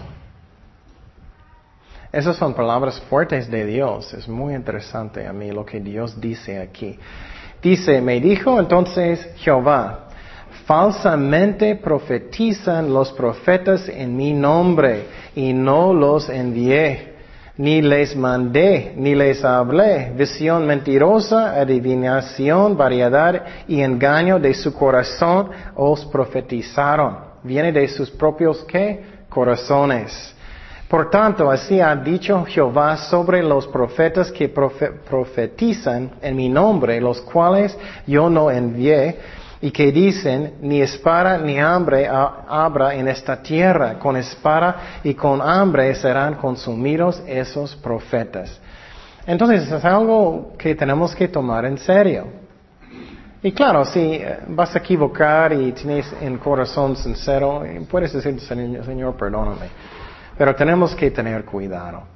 Esas 2.13 2.37
son 2.37 2.53
palabras 2.53 3.01
fuertes 3.09 3.51
de 3.51 3.65
Dios. 3.65 4.13
Es 4.13 4.29
muy 4.29 4.55
interesante 4.55 5.27
a 5.27 5.33
mí 5.33 5.51
lo 5.51 5.65
que 5.65 5.81
Dios 5.81 6.21
dice 6.21 6.61
aquí. 6.61 6.99
Dice, 7.63 8.03
me 8.03 8.21
dijo 8.21 8.61
entonces 8.61 9.27
Jehová, 9.37 10.11
falsamente 10.67 11.77
profetizan 11.77 12.93
los 12.93 13.11
profetas 13.13 13.89
en 13.89 14.15
mi 14.15 14.35
nombre 14.35 15.07
y 15.35 15.55
no 15.55 15.95
los 15.95 16.29
envié, 16.29 17.16
ni 17.59 17.81
les 17.81 18.15
mandé, 18.15 18.93
ni 18.97 19.15
les 19.15 19.45
hablé. 19.45 20.13
Visión 20.15 20.67
mentirosa, 20.67 21.59
adivinación, 21.61 22.77
variedad 22.77 23.43
y 23.67 23.81
engaño 23.81 24.39
de 24.39 24.53
su 24.55 24.75
corazón 24.75 25.51
os 25.75 26.05
profetizaron. 26.07 27.17
Viene 27.43 27.73
de 27.73 27.89
sus 27.89 28.11
propios 28.11 28.65
qué? 28.65 29.05
Corazones. 29.29 30.35
Por 30.89 31.11
tanto, 31.11 31.51
así 31.51 31.81
ha 31.81 31.97
dicho 31.97 32.45
Jehová 32.45 32.97
sobre 32.97 33.43
los 33.43 33.67
profetas 33.67 34.31
que 34.31 34.49
profetizan 34.49 36.13
en 36.23 36.37
mi 36.37 36.49
nombre, 36.49 37.01
los 37.01 37.21
cuales 37.23 37.77
yo 38.07 38.31
no 38.31 38.51
envié, 38.51 39.19
y 39.61 39.71
que 39.71 39.91
dicen, 39.91 40.55
ni 40.61 40.81
espada 40.81 41.39
ni 41.39 41.59
hambre 41.59 42.07
habrá 42.09 42.95
en 42.95 43.09
esta 43.09 43.43
tierra, 43.43 43.99
con 43.99 44.17
espada 44.17 45.01
y 45.03 45.15
con 45.15 45.41
hambre 45.41 45.95
serán 45.95 46.35
consumidos 46.35 47.23
esos 47.27 47.75
profetas. 47.77 48.61
Entonces 49.27 49.71
es 49.71 49.85
algo 49.85 50.53
que 50.59 50.75
tenemos 50.75 51.15
que 51.15 51.29
tomar 51.29 51.65
en 51.65 51.79
serio. 51.79 52.27
Y 53.43 53.53
claro, 53.53 53.85
si 53.85 54.01
eh, 54.01 54.39
vas 54.49 54.75
a 54.75 54.79
equivocar 54.79 55.53
y 55.53 55.73
tienes 55.73 56.13
en 56.21 56.39
corazón 56.39 56.97
sincero, 56.97 57.65
eh, 57.65 57.81
puedes 57.89 58.13
decir, 58.13 58.41
Señor, 58.41 59.17
perdóname. 59.17 59.69
Pero 60.37 60.55
tenemos 60.55 60.95
que 60.95 61.11
tener 61.11 61.45
cuidado. 61.45 62.16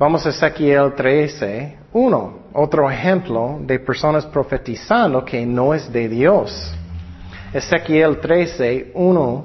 Vamos 0.00 0.24
a 0.24 0.30
Ezequiel 0.30 0.94
13, 0.94 1.76
1. 1.92 2.38
Otro 2.54 2.90
ejemplo 2.90 3.58
de 3.60 3.78
personas 3.78 4.24
profetizando 4.24 5.22
que 5.22 5.44
no 5.44 5.74
es 5.74 5.92
de 5.92 6.08
Dios. 6.08 6.74
Ezequiel 7.52 8.18
13, 8.18 8.92
1. 8.94 9.44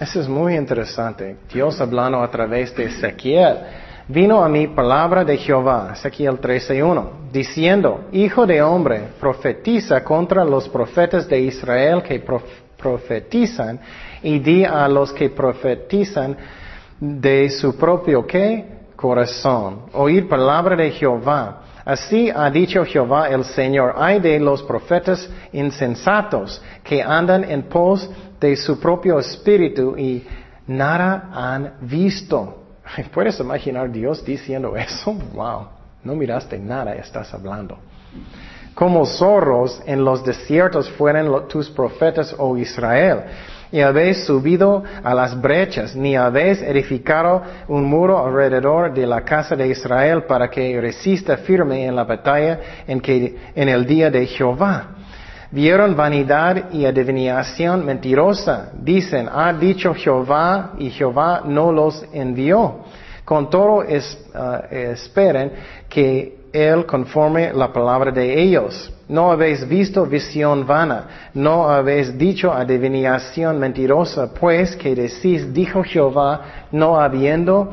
Eso 0.00 0.20
es 0.20 0.26
muy 0.26 0.56
interesante. 0.56 1.36
Dios 1.54 1.80
hablando 1.80 2.20
a 2.20 2.28
través 2.28 2.74
de 2.74 2.86
Ezequiel. 2.86 3.56
Vino 4.08 4.42
a 4.42 4.48
mí 4.48 4.66
palabra 4.66 5.24
de 5.24 5.36
Jehová, 5.36 5.90
Ezequiel 5.92 6.40
13.1, 6.40 7.30
diciendo, 7.30 8.08
Hijo 8.10 8.48
de 8.48 8.60
hombre, 8.62 9.00
profetiza 9.20 10.02
contra 10.02 10.44
los 10.44 10.68
profetas 10.68 11.28
de 11.28 11.38
Israel 11.38 12.02
que 12.02 12.18
profetizan 12.76 13.78
y 14.24 14.40
di 14.40 14.64
a 14.64 14.88
los 14.88 15.12
que 15.12 15.30
profetizan 15.30 16.36
de 17.02 17.50
su 17.50 17.76
propio 17.76 18.24
qué? 18.24 18.64
Corazón. 18.94 19.86
Oír 19.92 20.28
palabra 20.28 20.76
de 20.76 20.92
Jehová. 20.92 21.62
Así 21.84 22.30
ha 22.30 22.48
dicho 22.48 22.84
Jehová 22.84 23.28
el 23.28 23.44
Señor. 23.44 23.94
Hay 23.96 24.20
de 24.20 24.38
los 24.38 24.62
profetas 24.62 25.28
insensatos 25.52 26.62
que 26.84 27.02
andan 27.02 27.42
en 27.42 27.64
pos 27.64 28.08
de 28.40 28.54
su 28.54 28.78
propio 28.78 29.18
espíritu 29.18 29.98
y 29.98 30.24
nada 30.68 31.28
han 31.32 31.72
visto. 31.80 32.62
¿Puedes 33.12 33.40
imaginar 33.40 33.90
Dios 33.90 34.24
diciendo 34.24 34.76
eso? 34.76 35.12
Wow, 35.34 35.66
no 36.04 36.14
miraste 36.14 36.56
nada, 36.56 36.94
estás 36.94 37.34
hablando. 37.34 37.78
Como 38.74 39.04
zorros 39.06 39.82
en 39.86 40.04
los 40.04 40.24
desiertos 40.24 40.88
fueron 40.90 41.48
tus 41.48 41.68
profetas, 41.68 42.32
oh 42.38 42.56
Israel 42.56 43.24
y 43.72 43.80
habéis 43.80 44.24
subido 44.26 44.84
a 45.02 45.14
las 45.14 45.40
brechas, 45.40 45.96
ni 45.96 46.14
habéis 46.14 46.60
edificado 46.60 47.42
un 47.68 47.84
muro 47.84 48.24
alrededor 48.24 48.92
de 48.92 49.06
la 49.06 49.22
casa 49.22 49.56
de 49.56 49.68
Israel 49.68 50.24
para 50.24 50.50
que 50.50 50.78
resista 50.78 51.38
firme 51.38 51.86
en 51.86 51.96
la 51.96 52.04
batalla 52.04 52.60
en, 52.86 53.00
que, 53.00 53.36
en 53.54 53.68
el 53.70 53.86
día 53.86 54.10
de 54.10 54.26
Jehová. 54.26 54.88
Vieron 55.50 55.96
vanidad 55.96 56.70
y 56.70 56.84
adivinación 56.84 57.84
mentirosa. 57.84 58.70
Dicen, 58.74 59.28
ha 59.30 59.52
dicho 59.52 59.94
Jehová 59.94 60.72
y 60.78 60.90
Jehová 60.90 61.42
no 61.44 61.72
los 61.72 62.04
envió. 62.12 62.80
Con 63.24 63.48
todo 63.48 63.78
uh, 63.78 63.84
esperen 64.70 65.52
que 65.88 66.41
Él 66.52 66.86
conforme 66.86 67.52
la 67.52 67.72
palabra 67.72 68.10
de 68.10 68.40
ellos. 68.40 68.92
No 69.08 69.30
habéis 69.30 69.66
visto 69.68 70.06
visión 70.06 70.66
vana, 70.66 71.30
no 71.34 71.68
habéis 71.68 72.16
dicho 72.16 72.52
adivinación 72.52 73.58
mentirosa, 73.58 74.32
pues 74.32 74.76
que 74.76 74.94
decís, 74.94 75.52
dijo 75.52 75.82
Jehová, 75.82 76.68
no 76.70 76.98
habiendo 76.98 77.72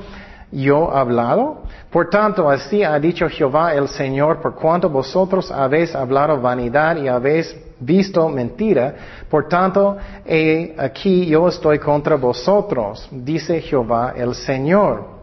yo 0.51 0.91
hablado. 0.91 1.63
Por 1.89 2.09
tanto, 2.09 2.49
así 2.49 2.83
ha 2.83 2.99
dicho 2.99 3.27
Jehová 3.29 3.73
el 3.73 3.87
Señor, 3.87 4.41
por 4.41 4.55
cuanto 4.55 4.89
vosotros 4.89 5.51
habéis 5.51 5.95
hablado 5.95 6.39
vanidad 6.39 6.97
y 6.97 7.07
habéis 7.07 7.55
visto 7.79 8.27
mentira, 8.27 8.95
por 9.29 9.47
tanto, 9.47 9.97
aquí 10.77 11.25
yo 11.25 11.47
estoy 11.47 11.79
contra 11.79 12.15
vosotros, 12.15 13.07
dice 13.11 13.61
Jehová 13.61 14.13
el 14.15 14.35
Señor. 14.35 15.18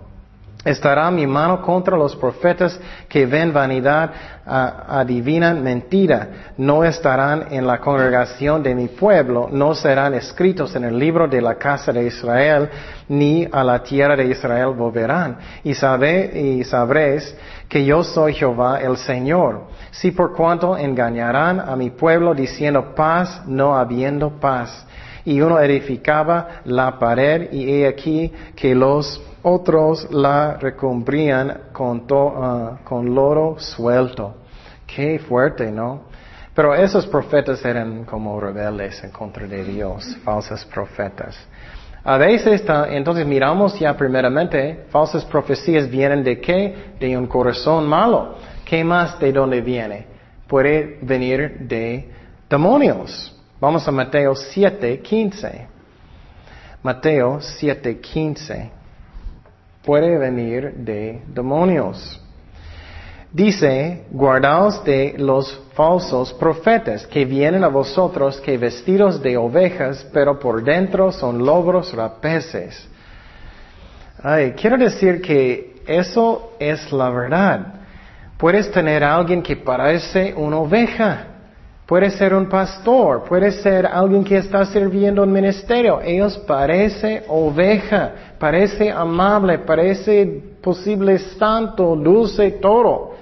Estará 0.67 1.09
mi 1.13 1.29
mano 1.29 1.63
contra 1.63 1.97
los 1.97 2.17
profetas 2.17 2.77
que 3.09 3.25
ven 3.25 3.53
vanidad, 3.53 4.11
adivinan 4.45 5.63
mentira. 5.63 6.53
No 6.57 6.83
estarán 6.83 7.47
en 7.53 7.69
la 7.69 7.79
congregación 7.79 8.65
de 8.65 8.75
mi 8.75 8.89
pueblo, 8.89 9.49
no 9.53 9.77
serán 9.77 10.15
escritos 10.15 10.75
en 10.75 10.83
el 10.83 10.99
libro 10.99 11.29
de 11.29 11.41
la 11.41 11.55
casa 11.55 11.93
de 11.93 12.09
Israel, 12.09 12.69
ni 13.09 13.47
a 13.51 13.63
la 13.63 13.81
tierra 13.81 14.17
de 14.17 14.27
Israel 14.27 14.75
volverán. 14.77 15.39
Y, 15.63 15.71
y 15.71 16.65
sabréis 16.65 17.37
que 17.69 17.85
yo 17.85 18.03
soy 18.03 18.35
Jehová 18.35 18.81
el 18.81 18.97
Señor. 18.97 19.69
Si 19.93 20.11
por 20.11 20.35
cuanto 20.35 20.77
engañarán 20.77 21.61
a 21.61 21.77
mi 21.77 21.91
pueblo 21.91 22.35
diciendo 22.35 22.93
paz, 22.97 23.41
no 23.47 23.77
habiendo 23.77 24.41
paz. 24.41 24.85
Y 25.25 25.41
uno 25.41 25.61
edificaba 25.61 26.63
la 26.65 26.99
pared 26.99 27.53
y 27.53 27.71
he 27.71 27.87
aquí 27.87 28.33
que 28.57 28.75
los 28.75 29.23
otros 29.49 30.11
la 30.11 30.55
recumbrían 30.55 31.69
con, 31.73 32.05
ah, 32.11 32.79
con 32.83 33.15
loro 33.15 33.55
suelto. 33.61 34.35
Qué 34.85 35.21
fuerte, 35.21 35.71
¿no? 35.71 36.07
Pero 36.53 36.75
esos 36.75 37.07
profetas 37.07 37.65
eran 37.65 38.05
como 38.05 38.41
rebeldes 38.41 39.05
en 39.05 39.11
contra 39.11 39.47
de 39.47 39.63
Dios, 39.63 40.17
falsos 40.25 40.65
profetas. 40.65 41.37
A 42.03 42.17
veces, 42.17 42.65
entonces 42.91 43.25
miramos 43.25 43.79
ya 43.79 43.97
primeramente, 43.97 44.87
falsas 44.91 45.25
profecías 45.25 45.89
vienen 45.89 46.25
de 46.25 46.41
qué? 46.41 46.95
De 46.99 47.17
un 47.17 47.29
corazón 47.29 47.87
malo. 47.87 48.39
¿Qué 48.65 48.83
más 48.83 49.19
de 49.21 49.33
dónde 49.33 49.61
viene? 49.61 50.07
Puede 50.49 50.99
venir 51.03 51.59
de 51.61 52.11
demonios. 52.51 53.33
Vamos 53.61 53.87
a 53.87 53.93
Mateo 53.93 54.35
7, 54.35 55.01
15. 55.01 55.67
Mateo 56.83 57.39
7, 57.41 58.01
15 58.01 58.76
puede 59.87 60.19
venir 60.19 60.75
de 60.75 61.23
demonios. 61.29 62.21
Dice, 63.33 64.05
guardaos 64.11 64.85
de 64.85 65.15
los 65.19 65.63
falsos 65.75 66.33
profetas 66.35 67.07
que 67.07 67.25
vienen 67.25 67.63
a 67.65 67.69
vosotros 67.69 68.41
que 68.41 68.59
vestidos 68.59 69.23
de 69.23 69.37
ovejas, 69.37 70.07
pero 70.13 70.39
por 70.39 70.65
dentro 70.65 71.13
son 71.13 71.45
lobos 71.45 71.93
rapaces. 71.95 72.89
Ay, 74.23 74.53
quiero 74.53 74.77
decir 74.77 75.21
que 75.21 75.83
eso 75.87 76.53
es 76.59 76.91
la 76.93 77.11
verdad. 77.11 77.75
Puedes 78.39 78.71
tener 78.71 79.05
a 79.05 79.15
alguien 79.15 79.43
que 79.43 79.57
parece 79.57 80.35
una 80.35 80.59
oveja, 80.59 81.27
Puede 81.87 82.11
ser 82.11 82.35
un 82.35 82.49
pastor, 82.49 83.23
puede 83.23 83.53
ser 83.53 83.87
alguien 83.87 84.25
que 84.25 84.39
está 84.39 84.65
sirviendo 84.65 85.23
en 85.23 85.33
ministerio. 85.33 86.01
Ellos 86.01 86.37
parece 86.39 87.23
oveja, 87.29 88.13
parece 88.41 88.91
amable, 88.91 89.61
parece 89.61 90.27
posible 90.61 91.17
santo, 91.19 91.95
dulce, 91.95 92.51
todo. 92.51 93.15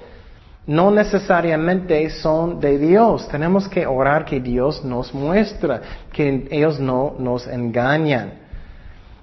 No 0.66 0.90
necesariamente 0.90 2.08
son 2.08 2.58
de 2.58 2.78
Dios. 2.78 3.28
Tenemos 3.28 3.68
que 3.68 3.86
orar 3.86 4.24
que 4.24 4.40
Dios 4.40 4.82
nos 4.82 5.12
muestra, 5.12 5.82
que 6.10 6.48
ellos 6.50 6.80
no 6.80 7.16
nos 7.18 7.46
engañan. 7.46 8.44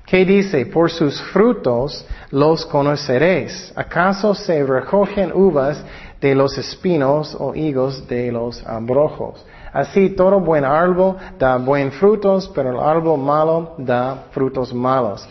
¿Qué 0.06 0.24
dice? 0.24 0.68
Por 0.68 0.92
sus 0.92 1.20
frutos 1.32 2.06
los 2.30 2.64
conoceréis. 2.66 3.74
¿Acaso 3.76 4.36
se 4.36 4.64
recogen 4.64 5.32
uvas 5.34 5.84
de 6.22 6.36
los 6.36 6.58
espinos 6.58 7.36
o 7.38 7.56
higos 7.56 8.08
de 8.08 8.32
los 8.32 8.66
abrojos. 8.66 9.46
Así 9.74 10.10
todo 10.10 10.40
buen 10.40 10.64
árbol 10.64 11.16
da 11.40 11.58
buen 11.58 11.92
frutos, 11.92 12.52
pero 12.54 12.70
el 12.72 12.80
árbol 12.80 13.20
malo 13.20 13.74
da 13.78 14.26
frutos 14.32 14.74
malos. 14.74 15.28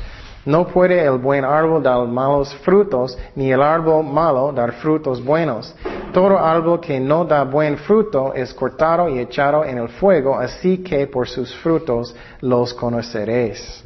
No 0.46 0.66
puede 0.66 1.05
el 1.05 1.18
buen 1.18 1.44
árbol 1.44 1.83
dar 1.83 2.07
malos 2.07 2.55
frutos, 2.64 3.16
ni 3.37 3.53
el 3.53 3.62
árbol 3.62 4.05
malo 4.05 4.53
dar 4.53 4.72
frutos 4.72 5.22
buenos. 5.22 5.74
Todo 6.14 6.38
árbol 6.38 6.81
que 6.81 6.98
no 6.98 7.24
da 7.24 7.44
buen 7.44 7.76
fruto 7.76 8.33
es 8.35 8.53
cortado 8.55 9.09
y 9.09 9.18
echado 9.18 9.64
en 9.64 9.79
el 9.79 9.88
fuego, 9.90 10.38
así 10.38 10.79
que 10.79 11.07
por 11.07 11.29
sus 11.29 11.55
frutos 11.57 12.16
los 12.40 12.72
conoceréis. 12.72 13.85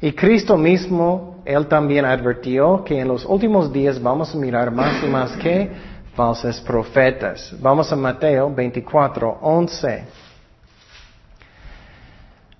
Y 0.00 0.12
Cristo 0.12 0.56
mismo, 0.56 1.42
Él 1.44 1.66
también 1.66 2.04
advirtió 2.04 2.84
que 2.84 3.00
en 3.00 3.08
los 3.08 3.24
últimos 3.24 3.72
días 3.72 4.00
vamos 4.00 4.34
a 4.34 4.38
mirar 4.38 4.70
más 4.70 5.02
y 5.02 5.06
más 5.08 5.36
que 5.38 5.70
falsos 6.14 6.60
profetas. 6.60 7.54
Vamos 7.60 7.92
a 7.92 7.96
Mateo 7.96 8.52
24, 8.52 9.38
11. 9.40 10.04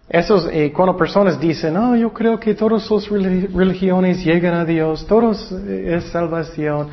Esos, 0.08 0.48
eh, 0.52 0.72
cuando 0.72 0.96
personas 0.96 1.40
dicen, 1.40 1.76
oh, 1.76 1.96
yo 1.96 2.12
creo 2.12 2.38
que 2.38 2.54
todas 2.54 2.90
las 2.90 3.08
religiones 3.52 4.22
llegan 4.24 4.54
a 4.54 4.64
Dios, 4.64 5.06
todos 5.06 5.50
eh, 5.52 5.96
es 5.96 6.04
salvación. 6.10 6.88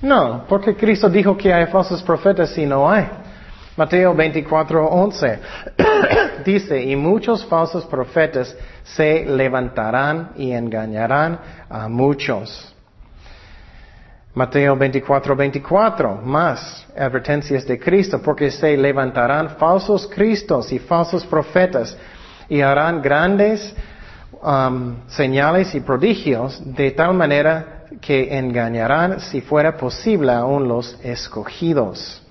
No, 0.00 0.44
porque 0.48 0.74
Cristo 0.74 1.08
dijo 1.08 1.36
que 1.36 1.52
hay 1.52 1.66
falsos 1.66 2.02
profetas 2.02 2.56
y 2.56 2.66
no 2.66 2.90
hay. 2.90 3.08
Mateo 3.76 4.14
24, 4.14 4.86
11 4.86 5.38
dice, 6.44 6.82
y 6.82 6.94
muchos 6.94 7.44
falsos 7.46 7.84
profetas 7.86 8.54
se 8.84 9.24
levantarán 9.24 10.32
y 10.36 10.52
engañarán 10.52 11.38
a 11.70 11.88
muchos. 11.88 12.71
Mateo 14.34 14.76
24, 14.76 15.36
24, 15.36 16.16
más 16.24 16.86
advertencias 16.96 17.66
de 17.66 17.78
Cristo, 17.78 18.22
porque 18.22 18.50
se 18.50 18.76
levantarán 18.78 19.56
falsos 19.58 20.06
cristos 20.06 20.72
y 20.72 20.78
falsos 20.78 21.26
profetas 21.26 21.96
y 22.48 22.62
harán 22.62 23.02
grandes 23.02 23.74
um, 24.42 24.94
señales 25.06 25.74
y 25.74 25.80
prodigios 25.80 26.62
de 26.64 26.92
tal 26.92 27.12
manera 27.12 27.84
que 28.00 28.38
engañarán, 28.38 29.20
si 29.20 29.42
fuera 29.42 29.76
posible, 29.76 30.32
aún 30.32 30.66
los 30.66 30.98
escogidos. 31.02 32.22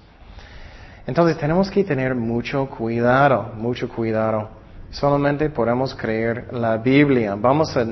Entonces 1.06 1.38
tenemos 1.38 1.70
que 1.70 1.84
tener 1.84 2.16
mucho 2.16 2.68
cuidado, 2.68 3.52
mucho 3.56 3.88
cuidado. 3.88 4.61
Solamente 4.92 5.50
podemos 5.50 5.96
creer 5.96 6.54
la 6.54 6.78
Biblia. 6.78 7.36
Vamos 7.36 7.76
a, 7.78 7.86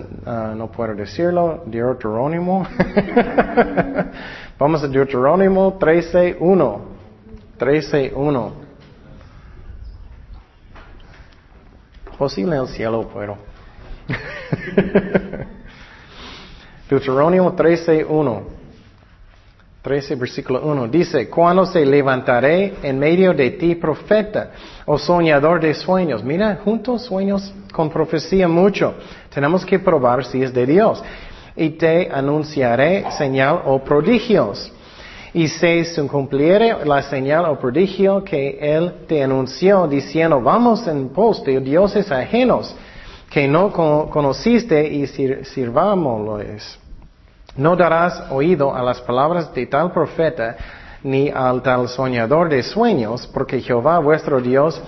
no 0.53 0.69
puedo 0.69 0.93
decirlo, 0.93 1.63
Deuterónimo. 1.65 2.67
Vamos 4.59 4.83
a 4.83 4.87
Deuterónimo 4.87 5.79
13.1. 5.79 6.79
13.1. 7.57 8.51
Posible 12.17 12.57
el 12.57 12.67
cielo, 12.67 13.09
pero. 13.13 13.37
Deuterónimo 16.89 17.53
13, 17.53 18.03
1. 18.03 18.58
13, 19.81 20.15
versículo 20.15 20.61
1. 20.61 20.87
Dice, 20.89 21.29
cuando 21.29 21.65
se 21.65 21.85
levantaré 21.85 22.75
en 22.83 22.99
medio 22.99 23.33
de 23.33 23.51
ti 23.51 23.75
profeta 23.75 24.51
o 24.85 24.97
soñador 24.97 25.61
de 25.61 25.73
sueños. 25.73 26.23
Mira, 26.23 26.59
juntos 26.63 27.03
sueños 27.03 27.53
con 27.71 27.89
profecía 27.89 28.47
mucho. 28.47 28.95
Tenemos 29.33 29.65
que 29.65 29.79
probar 29.79 30.25
si 30.25 30.43
es 30.43 30.53
de 30.53 30.65
Dios. 30.65 31.01
Y 31.55 31.71
te 31.71 32.09
anunciaré 32.11 33.09
señal 33.11 33.61
o 33.65 33.79
prodigios 33.79 34.71
y 35.33 35.47
se 35.47 35.85
cumpliere 36.07 36.85
la 36.85 37.03
señal 37.03 37.45
o 37.45 37.59
prodigio 37.59 38.23
que 38.23 38.57
Él 38.59 39.05
te 39.07 39.23
anunció 39.23 39.87
diciendo, 39.87 40.41
vamos 40.41 40.87
en 40.87 41.09
pos 41.09 41.43
de 41.43 41.59
dioses 41.59 42.11
ajenos 42.11 42.75
que 43.29 43.47
no 43.47 43.71
conociste 43.71 44.87
y 44.87 45.05
sirvámoslos. 45.07 46.78
No 47.59 47.75
darás 47.75 48.23
oído 48.31 48.73
a 48.73 48.81
las 48.81 49.01
palabras 49.01 49.53
de 49.53 49.65
tal 49.65 49.91
profeta 49.91 50.55
ni 51.03 51.29
al 51.29 51.61
tal 51.61 51.89
soñador 51.89 52.47
de 52.47 52.63
sueños, 52.63 53.27
porque 53.33 53.59
Jehová 53.59 53.99
vuestro 53.99 54.39
Dios 54.39 54.81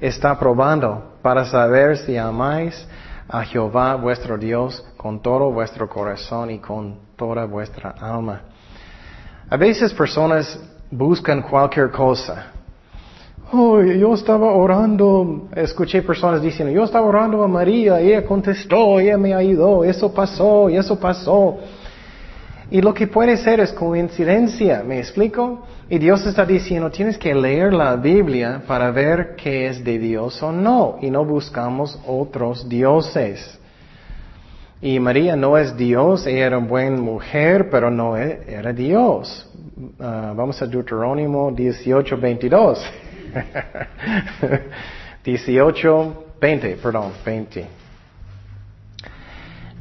está 0.00 0.36
probando 0.36 1.18
para 1.22 1.44
saber 1.44 1.96
si 1.98 2.16
amáis 2.16 2.84
a 3.28 3.44
Jehová 3.44 3.94
vuestro 3.94 4.36
Dios 4.36 4.84
con 4.96 5.22
todo 5.22 5.52
vuestro 5.52 5.88
corazón 5.88 6.50
y 6.50 6.58
con 6.58 6.98
toda 7.14 7.44
vuestra 7.44 7.90
alma. 7.90 8.40
A 9.48 9.56
veces 9.56 9.94
personas 9.94 10.58
buscan 10.90 11.42
cualquier 11.42 11.92
cosa. 11.92 12.46
Oh, 13.52 13.80
yo 13.80 14.14
estaba 14.14 14.50
orando, 14.50 15.48
escuché 15.54 16.02
personas 16.02 16.42
diciendo, 16.42 16.74
yo 16.74 16.82
estaba 16.82 17.06
orando 17.06 17.44
a 17.44 17.46
María, 17.46 18.00
ella 18.00 18.26
contestó, 18.26 18.98
ella 18.98 19.16
me 19.16 19.32
ayudó, 19.32 19.84
eso 19.84 20.12
pasó, 20.12 20.68
y 20.68 20.76
eso 20.76 20.98
pasó. 20.98 21.56
Y 22.70 22.80
lo 22.80 22.92
que 22.92 23.06
puede 23.06 23.36
ser 23.36 23.60
es 23.60 23.72
coincidencia, 23.72 24.82
¿me 24.82 24.98
explico? 24.98 25.64
Y 25.88 25.98
Dios 25.98 26.26
está 26.26 26.44
diciendo, 26.44 26.90
tienes 26.90 27.16
que 27.16 27.32
leer 27.32 27.72
la 27.72 27.94
Biblia 27.94 28.62
para 28.66 28.90
ver 28.90 29.36
qué 29.36 29.68
es 29.68 29.84
de 29.84 29.98
Dios 30.00 30.42
o 30.42 30.50
no, 30.50 30.98
y 31.00 31.10
no 31.10 31.24
buscamos 31.24 31.96
otros 32.06 32.68
dioses. 32.68 33.58
Y 34.82 34.98
María 34.98 35.36
no 35.36 35.56
es 35.56 35.76
Dios, 35.76 36.26
ella 36.26 36.46
era 36.46 36.58
buena 36.58 36.96
mujer, 36.96 37.70
pero 37.70 37.88
no 37.88 38.16
e, 38.16 38.42
era 38.48 38.72
Dios. 38.72 39.48
Ah, 40.00 40.32
vamos 40.34 40.60
a 40.60 40.66
Deuterónimo 40.66 41.52
18, 41.52 42.16
22. 42.16 42.84
18, 45.24 46.24
20, 46.40 46.76
perdón, 46.82 47.12
20. 47.24 47.85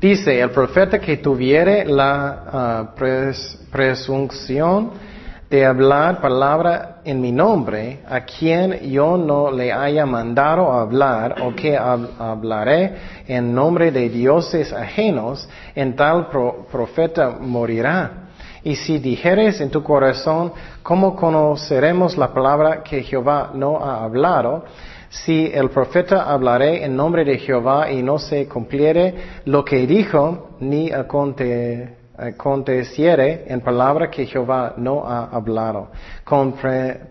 Dice, 0.05 0.39
el 0.39 0.51
profeta 0.51 0.99
que 0.99 1.17
tuviere 1.17 1.83
la 1.83 2.93
uh, 2.93 3.71
presunción 3.71 4.91
de 5.49 5.65
hablar 5.65 6.21
palabra 6.21 6.97
en 7.03 7.19
mi 7.19 7.31
nombre, 7.31 8.01
a 8.07 8.21
quien 8.21 8.81
yo 8.91 9.17
no 9.17 9.49
le 9.49 9.73
haya 9.73 10.05
mandado 10.05 10.71
hablar 10.71 11.41
o 11.41 11.55
que 11.55 11.75
hablaré 11.75 12.93
en 13.27 13.51
nombre 13.51 13.91
de 13.91 14.07
dioses 14.09 14.71
ajenos, 14.71 15.49
en 15.73 15.95
tal 15.95 16.27
profeta 16.27 17.37
morirá. 17.41 18.27
Y 18.63 18.75
si 18.75 18.99
dijeres 18.99 19.59
en 19.59 19.71
tu 19.71 19.81
corazón, 19.81 20.53
¿cómo 20.83 21.15
conoceremos 21.15 22.15
la 22.15 22.31
palabra 22.31 22.83
que 22.83 23.01
Jehová 23.01 23.49
no 23.55 23.83
ha 23.83 24.03
hablado? 24.03 24.65
Si 25.09 25.51
el 25.53 25.69
profeta 25.69 26.31
hablaré 26.31 26.83
en 26.83 26.95
nombre 26.95 27.23
de 27.23 27.37
Jehová 27.37 27.91
y 27.91 28.01
no 28.01 28.17
se 28.17 28.47
cumpliere 28.47 29.13
lo 29.45 29.63
que 29.63 29.85
dijo, 29.87 30.57
ni 30.59 30.91
aconte 30.91 31.97
aconteciere 32.17 33.43
en 33.47 33.61
palabra 33.61 34.09
que 34.09 34.25
Jehová 34.25 34.73
no 34.77 35.05
ha 35.05 35.25
hablado. 35.25 35.89
Con 36.23 36.53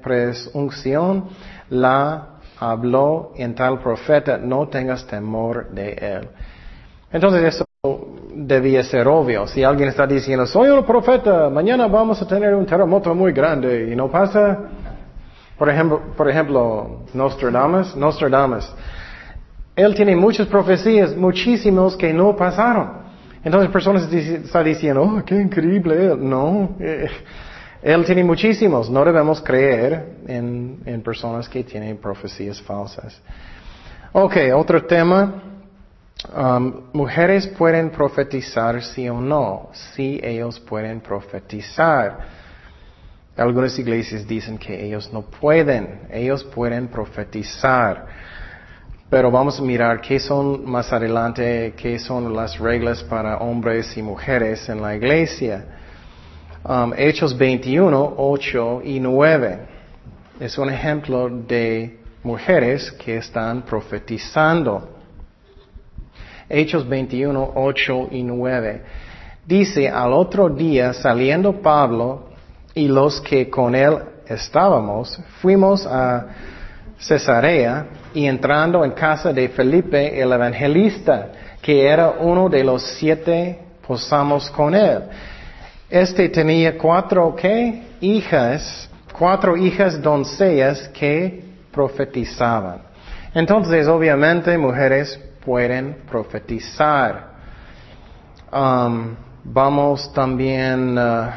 presunción 0.02 1.28
la 1.70 2.40
habló 2.58 3.32
en 3.36 3.54
tal 3.54 3.80
profeta, 3.80 4.38
no 4.38 4.68
tengas 4.68 5.06
temor 5.06 5.70
de 5.70 5.92
él. 5.92 6.28
Entonces 7.12 7.54
eso 7.54 7.64
debía 8.34 8.82
ser 8.82 9.06
obvio. 9.06 9.46
Si 9.46 9.62
alguien 9.62 9.90
está 9.90 10.06
diciendo, 10.06 10.46
soy 10.46 10.70
un 10.70 10.84
profeta, 10.84 11.50
mañana 11.50 11.86
vamos 11.86 12.20
a 12.20 12.26
tener 12.26 12.54
un 12.54 12.66
terremoto 12.66 13.14
muy 13.14 13.32
grande 13.32 13.90
y 13.92 13.96
no 13.96 14.10
pasa. 14.10 14.58
Por 15.58 15.68
ejemplo, 15.68 16.00
por 16.16 16.28
ejemplo, 16.28 17.04
Nostradamus, 17.12 17.94
Nostradamus. 17.96 18.70
Él 19.76 19.94
tiene 19.94 20.14
muchas 20.16 20.46
profecías, 20.46 21.16
muchísimos 21.16 21.96
que 21.96 22.12
no 22.12 22.36
pasaron. 22.36 23.04
Entonces 23.44 23.70
personas 23.70 24.12
están 24.12 24.64
diciendo, 24.64 25.02
oh, 25.02 25.24
qué 25.24 25.34
increíble. 25.40 26.16
No, 26.16 26.76
eh, 26.80 27.08
él 27.82 28.04
tiene 28.04 28.24
muchísimos. 28.24 28.88
No 28.88 29.04
debemos 29.04 29.40
creer 29.42 30.16
en, 30.26 30.80
en 30.86 31.02
personas 31.02 31.48
que 31.48 31.62
tienen 31.62 31.98
profecías 31.98 32.60
falsas. 32.62 33.20
Ok, 34.12 34.36
otro 34.54 34.84
tema. 34.84 35.42
Um, 36.34 36.84
mujeres 36.94 37.46
pueden 37.48 37.90
profetizar 37.90 38.82
sí 38.82 39.08
o 39.08 39.20
no. 39.20 39.68
Sí, 39.72 40.18
ellos 40.22 40.58
pueden 40.60 41.00
profetizar. 41.00 42.43
Algunas 43.36 43.76
iglesias 43.78 44.26
dicen 44.28 44.58
que 44.58 44.86
ellos 44.86 45.12
no 45.12 45.22
pueden. 45.22 46.02
Ellos 46.10 46.44
pueden 46.44 46.86
profetizar. 46.86 48.06
Pero 49.10 49.30
vamos 49.30 49.58
a 49.58 49.62
mirar 49.62 50.00
qué 50.00 50.20
son 50.20 50.68
más 50.70 50.92
adelante, 50.92 51.74
qué 51.76 51.98
son 51.98 52.34
las 52.34 52.58
reglas 52.58 53.02
para 53.02 53.38
hombres 53.38 53.96
y 53.96 54.02
mujeres 54.02 54.68
en 54.68 54.80
la 54.80 54.94
iglesia. 54.94 55.64
Um, 56.64 56.92
Hechos 56.96 57.36
21, 57.36 58.14
8 58.16 58.82
y 58.84 59.00
9. 59.00 59.58
Es 60.40 60.56
un 60.56 60.70
ejemplo 60.70 61.28
de 61.28 61.98
mujeres 62.22 62.92
que 62.92 63.16
están 63.16 63.62
profetizando. 63.62 64.90
Hechos 66.48 66.88
21, 66.88 67.52
8 67.56 68.08
y 68.12 68.22
9. 68.22 68.82
Dice, 69.44 69.88
al 69.88 70.12
otro 70.12 70.48
día 70.48 70.92
saliendo 70.92 71.60
Pablo 71.60 72.33
y 72.74 72.88
los 72.88 73.20
que 73.20 73.48
con 73.48 73.74
él 73.74 73.98
estábamos, 74.26 75.20
fuimos 75.40 75.86
a 75.86 76.26
Cesarea 76.98 77.86
y 78.14 78.26
entrando 78.26 78.84
en 78.84 78.92
casa 78.92 79.32
de 79.32 79.48
Felipe 79.48 80.20
el 80.20 80.32
evangelista, 80.32 81.28
que 81.60 81.86
era 81.86 82.10
uno 82.20 82.48
de 82.48 82.64
los 82.64 82.82
siete 82.82 83.58
posamos 83.86 84.50
con 84.50 84.74
él. 84.74 85.02
Este 85.90 86.28
tenía 86.28 86.76
cuatro, 86.78 87.34
¿qué? 87.36 87.82
Hijas, 88.00 88.88
cuatro 89.16 89.56
hijas 89.56 90.00
doncellas 90.00 90.88
que 90.88 91.44
profetizaban. 91.70 92.82
Entonces, 93.34 93.86
obviamente, 93.86 94.56
mujeres 94.56 95.20
pueden 95.44 95.98
profetizar. 96.08 97.34
Um, 98.52 99.16
vamos 99.42 100.12
también, 100.12 100.96
uh, 100.96 101.30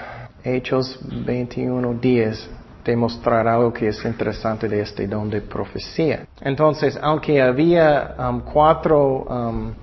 Hechos 0.47 0.97
21 1.03 1.95
días, 1.95 2.49
demostrar 2.86 3.45
algo 3.49 3.73
que 3.73 3.89
es 3.89 4.05
interesante 4.05 4.69
de 4.69 4.79
este 4.79 5.05
don 5.05 5.29
de 5.29 5.41
profecía. 5.41 6.25
Entonces, 6.39 6.97
aunque 7.01 7.41
había 7.41 8.15
um, 8.17 8.39
cuatro 8.39 9.23
um, 9.23 9.73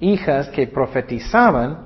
hijas 0.00 0.48
que 0.48 0.66
profetizaban, 0.66 1.78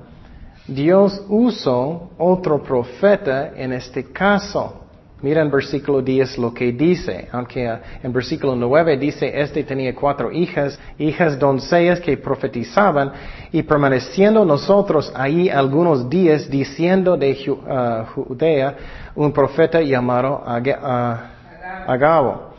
Dios 0.67 1.23
usó 1.29 2.11
otro 2.17 2.61
profeta 2.61 3.53
en 3.55 3.71
este 3.71 4.11
caso. 4.11 4.80
Mira 5.21 5.43
en 5.43 5.51
versículo 5.51 6.01
10 6.01 6.39
lo 6.39 6.51
que 6.51 6.71
dice, 6.71 7.27
aunque 7.31 7.67
uh, 7.67 7.77
en 8.01 8.11
versículo 8.11 8.55
9 8.55 8.97
dice, 8.97 9.31
este 9.39 9.63
tenía 9.63 9.93
cuatro 9.93 10.31
hijas, 10.31 10.79
hijas 10.97 11.37
doncellas 11.37 11.99
que 11.99 12.17
profetizaban, 12.17 13.11
y 13.51 13.61
permaneciendo 13.61 14.43
nosotros 14.43 15.11
ahí 15.15 15.47
algunos 15.47 16.09
días, 16.09 16.49
diciendo 16.49 17.17
de 17.17 17.37
uh, 17.49 18.05
Judea 18.15 18.75
un 19.13 19.31
profeta 19.31 19.79
llamado 19.81 20.43
Agabo, 21.87 22.53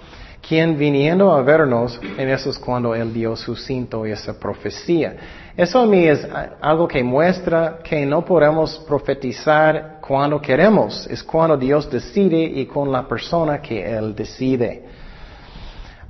quien 0.47 0.79
viniendo 0.79 1.33
a 1.33 1.43
vernos, 1.43 2.01
en 2.17 2.29
eso 2.29 2.51
es 2.51 2.59
cuando 2.59 2.95
él 2.95 3.13
dio 3.13 3.35
su 3.35 3.57
cinto 3.57 4.07
y 4.07 4.13
esa 4.13 4.39
profecía. 4.39 5.17
Eso 5.57 5.81
a 5.81 5.87
mí 5.87 6.07
es 6.07 6.27
algo 6.61 6.87
que 6.87 7.03
muestra 7.03 7.79
que 7.83 8.07
no 8.07 8.25
podemos 8.25 8.79
profetizar 8.87 9.92
cuando 10.03 10.43
queremos, 10.43 11.07
es 11.07 11.23
cuando 11.23 11.57
Dios 11.57 11.89
decide 11.89 12.43
y 12.43 12.67
con 12.67 12.91
la 12.91 13.07
persona 13.07 13.63
que 13.63 13.89
Él 13.89 14.17
decide. 14.17 14.83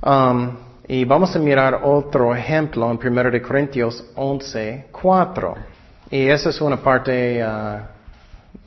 Um, 0.03 0.57
y 0.87 1.05
vamos 1.05 1.35
a 1.35 1.39
mirar 1.39 1.79
otro 1.83 2.35
ejemplo 2.35 2.89
en 2.89 2.97
1 2.97 3.31
de 3.31 3.41
Corintios 3.41 4.03
11, 4.15 4.87
4. 4.91 5.55
Y 6.09 6.27
esa 6.27 6.49
es 6.49 6.59
una 6.59 6.77
parte 6.77 7.45
uh, 7.45 7.81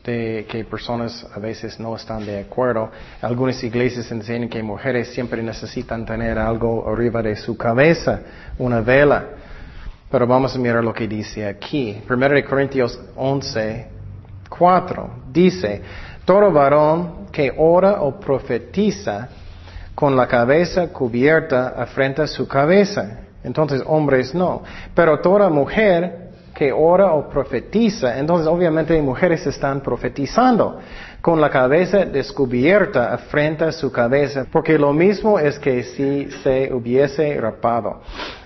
de 0.05 0.47
que 0.49 0.65
personas 0.65 1.27
a 1.35 1.41
veces 1.41 1.81
no 1.81 1.97
están 1.97 2.25
de 2.25 2.39
acuerdo. 2.39 2.89
Algunas 3.21 3.63
iglesias 3.65 4.11
enseñan 4.13 4.49
que 4.49 4.63
mujeres 4.63 5.09
siempre 5.09 5.43
necesitan 5.43 6.07
tener 6.07 6.39
algo 6.39 6.89
arriba 6.89 7.21
de 7.21 7.35
su 7.35 7.57
cabeza, 7.57 8.21
una 8.59 8.81
vela. 8.81 9.25
Pero 10.09 10.25
vamos 10.25 10.55
a 10.55 10.59
mirar 10.61 10.85
lo 10.85 10.95
que 10.95 11.09
dice 11.09 11.45
aquí. 11.45 12.01
1 12.09 12.49
Corintios 12.49 12.99
11, 13.17 13.96
4. 14.49 15.11
Dice, 15.33 15.83
todo 16.25 16.51
varón 16.51 17.27
que 17.33 17.53
ora 17.57 18.03
o 18.03 18.19
profetiza 18.19 19.29
con 19.95 20.17
la 20.17 20.27
cabeza 20.27 20.89
cubierta 20.93 21.69
afrenta 21.77 22.27
su 22.27 22.47
cabeza. 22.47 23.21
Entonces, 23.43 23.83
hombres 23.87 24.35
no. 24.35 24.63
Pero 24.95 25.21
toda 25.21 25.49
mujer 25.49 26.27
que 26.55 26.73
ora 26.73 27.13
o 27.13 27.29
profetiza, 27.29 28.19
entonces 28.19 28.47
obviamente 28.47 29.01
mujeres 29.03 29.47
están 29.47 29.83
profetizando 29.83 30.81
con 31.21 31.41
la 31.41 31.51
cabeza 31.51 32.07
descubierta 32.07 33.13
afrenta 33.13 33.73
su 33.73 33.93
cabeza, 33.93 34.47
porque 34.51 34.79
lo 34.79 34.93
mismo 34.93 35.39
es 35.39 35.59
que 35.59 35.83
si 35.83 36.31
se 36.43 36.73
hubiese 36.73 37.39
rapado. 37.41 38.01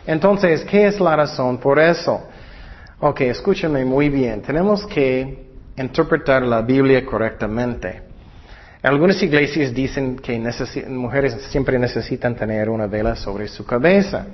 Entonces, 0.07 0.65
¿qué 0.65 0.87
es 0.87 0.99
la 0.99 1.15
razón 1.15 1.59
por 1.59 1.79
eso? 1.79 2.21
Ok, 2.99 3.21
escúchame 3.21 3.85
muy 3.85 4.09
bien. 4.09 4.43
Tenemos 4.43 4.87
que 4.87 5.50
interpretar 5.83 6.43
la 6.43 6.63
Biblia 6.63 7.05
correctamente. 7.05 8.03
Algunas 8.83 9.23
iglesias 9.23 9.75
dicen 9.75 10.17
que 10.17 10.39
mujeres 10.89 11.35
siempre 11.51 11.79
necesitan 11.79 12.35
tener 12.35 12.71
una 12.71 12.87
vela 12.87 13.15
sobre 13.15 13.47
su 13.47 13.65
cabeza. 13.65 14.27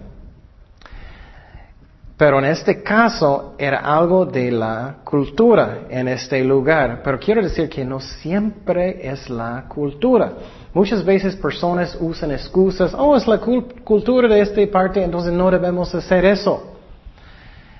Pero 2.16 2.38
en 2.38 2.46
este 2.46 2.82
caso 2.82 3.54
era 3.59 3.80
algo 3.80 4.24
de 4.24 4.50
la 4.50 4.96
cultura 5.04 5.80
en 5.90 6.09
este 6.09 6.42
lugar. 6.44 7.02
Pero 7.04 7.18
quiero 7.18 7.42
decir 7.42 7.68
que 7.68 7.85
no 7.85 8.00
siempre 8.00 9.06
es 9.06 9.28
la 9.28 9.64
cultura. 9.68 10.32
Muchas 10.72 11.04
veces 11.04 11.37
personas 11.37 11.96
usan 12.00 12.30
excusas, 12.30 12.94
oh, 12.96 13.16
es 13.16 13.26
la 13.26 13.38
cultura 13.38 14.28
de 14.28 14.40
esta 14.40 14.61
parte, 14.70 15.02
entonces 15.02 15.32
no 15.32 15.50
debemos 15.50 15.94
hacer 15.94 16.24
eso. 16.24 16.76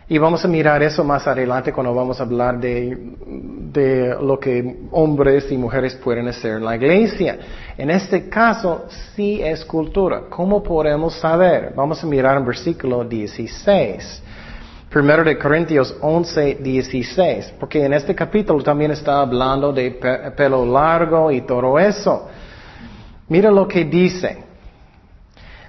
Y 0.09 0.19
vamos 0.19 0.45
a 0.45 0.49
mirar 0.49 0.83
eso 0.83 1.03
más 1.03 1.27
adelante 1.27 1.73
cuando 1.73 1.95
vamos 1.95 2.21
a 2.21 2.23
hablar 2.23 2.61
de, 2.61 2.97
de, 3.77 4.17
lo 4.21 4.41
que 4.41 4.89
hombres 4.91 5.53
y 5.53 5.57
mujeres 5.57 5.95
pueden 5.95 6.27
hacer 6.29 6.57
en 6.57 6.65
la 6.65 6.75
iglesia. 6.75 7.39
En 7.77 7.91
este 7.91 8.29
caso, 8.29 8.87
sí 9.15 9.41
es 9.43 9.65
cultura. 9.65 10.23
¿Cómo 10.29 10.63
podemos 10.63 11.15
saber? 11.15 11.73
Vamos 11.77 12.03
a 12.03 12.07
mirar 12.07 12.39
en 12.39 12.47
versículo 12.47 13.05
16. 13.05 14.23
Primero 14.91 15.23
de 15.25 15.37
Corintios 15.37 15.95
11, 16.01 16.55
16, 16.61 17.55
porque 17.61 17.85
en 17.85 17.93
este 17.93 18.15
capítulo 18.15 18.63
también 18.63 18.93
está 18.93 19.21
hablando 19.21 19.73
de 19.73 19.91
pelo 20.37 20.65
largo 20.65 21.31
y 21.31 21.43
todo 21.43 21.79
eso. 21.79 22.29
Mira 23.29 23.51
lo 23.51 23.69
que 23.69 23.85
dice. 23.85 24.45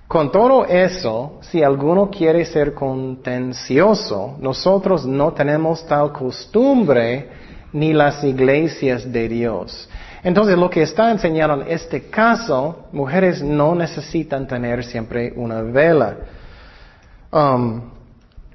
Con 0.08 0.32
todo 0.32 0.66
eso, 0.66 1.40
si 1.42 1.62
alguno 1.62 2.10
quiere 2.10 2.46
ser 2.46 2.74
contencioso, 2.74 4.38
nosotros 4.40 5.06
no 5.06 5.34
tenemos 5.34 5.86
tal 5.86 6.14
costumbre 6.14 7.47
ni 7.74 7.94
las 7.94 8.24
iglesias 8.24 9.12
de 9.12 9.28
Dios. 9.28 9.90
Entonces, 10.24 10.58
lo 10.58 10.70
que 10.70 10.82
está 10.82 11.12
enseñando 11.12 11.62
en 11.64 11.72
este 11.72 12.10
caso, 12.10 12.88
mujeres 12.92 13.42
no 13.42 13.76
necesitan 13.76 14.48
tener 14.48 14.84
siempre 14.84 15.32
una 15.36 15.62
vela. 15.62 16.18
Um, 17.32 17.82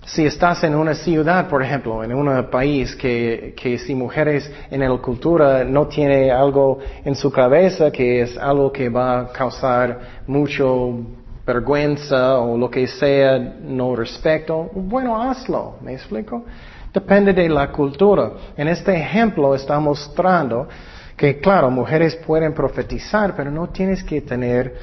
si 0.04 0.26
estás 0.26 0.64
en 0.64 0.74
una 0.74 0.94
ciudad, 0.94 1.48
por 1.48 1.62
ejemplo, 1.62 2.02
en 2.02 2.12
un 2.12 2.50
país 2.50 2.96
que, 2.96 3.54
que 3.56 3.78
si 3.78 3.94
mujeres 3.94 4.50
en 4.70 4.80
la 4.80 4.96
cultura 4.98 5.62
no 5.64 5.86
tiene 5.86 6.30
algo 6.30 6.80
en 7.04 7.14
su 7.14 7.30
cabeza 7.30 7.92
que 7.92 8.22
es 8.22 8.36
algo 8.36 8.72
que 8.72 8.88
va 8.88 9.20
a 9.20 9.26
causar 9.28 10.00
mucho 10.26 10.98
vergüenza 11.46 12.38
o 12.38 12.56
lo 12.56 12.68
que 12.68 12.86
sea 12.86 13.38
no 13.38 13.94
respeto, 13.94 14.70
bueno, 14.74 15.20
hazlo, 15.20 15.76
¿me 15.80 15.94
explico? 15.94 16.44
Depende 16.92 17.32
de 17.32 17.48
la 17.48 17.72
cultura. 17.72 18.32
En 18.56 18.68
este 18.68 18.94
ejemplo 18.94 19.54
está 19.54 19.80
mostrando 19.80 20.68
que, 21.16 21.38
claro, 21.40 21.70
mujeres 21.70 22.16
pueden 22.16 22.52
profetizar, 22.52 23.34
pero 23.34 23.50
no 23.50 23.68
tienes 23.68 24.04
que 24.04 24.20
tener 24.20 24.74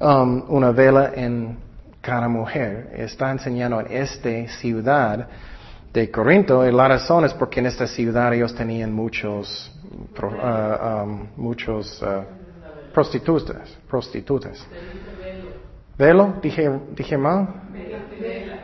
um, 0.00 0.42
una 0.48 0.72
vela 0.72 1.12
en 1.14 1.56
cada 2.00 2.28
mujer. 2.28 2.90
Está 2.96 3.30
enseñando 3.30 3.80
en 3.80 3.86
esta 3.92 4.48
ciudad 4.58 5.28
de 5.92 6.10
Corinto, 6.10 6.66
y 6.66 6.72
la 6.72 6.88
razón 6.88 7.24
es 7.26 7.34
porque 7.34 7.60
en 7.60 7.66
esta 7.66 7.86
ciudad 7.86 8.32
ellos 8.32 8.54
tenían 8.54 8.92
muchos, 8.92 9.70
uh, 10.20 11.02
um, 11.04 11.28
muchos 11.36 12.02
uh, 12.02 12.24
prostitutas, 12.92 13.78
prostitutas. 13.88 14.66
¿Velo? 15.98 16.34
¿Dije, 16.42 16.70
dije 16.96 17.16
mal? 17.16 17.46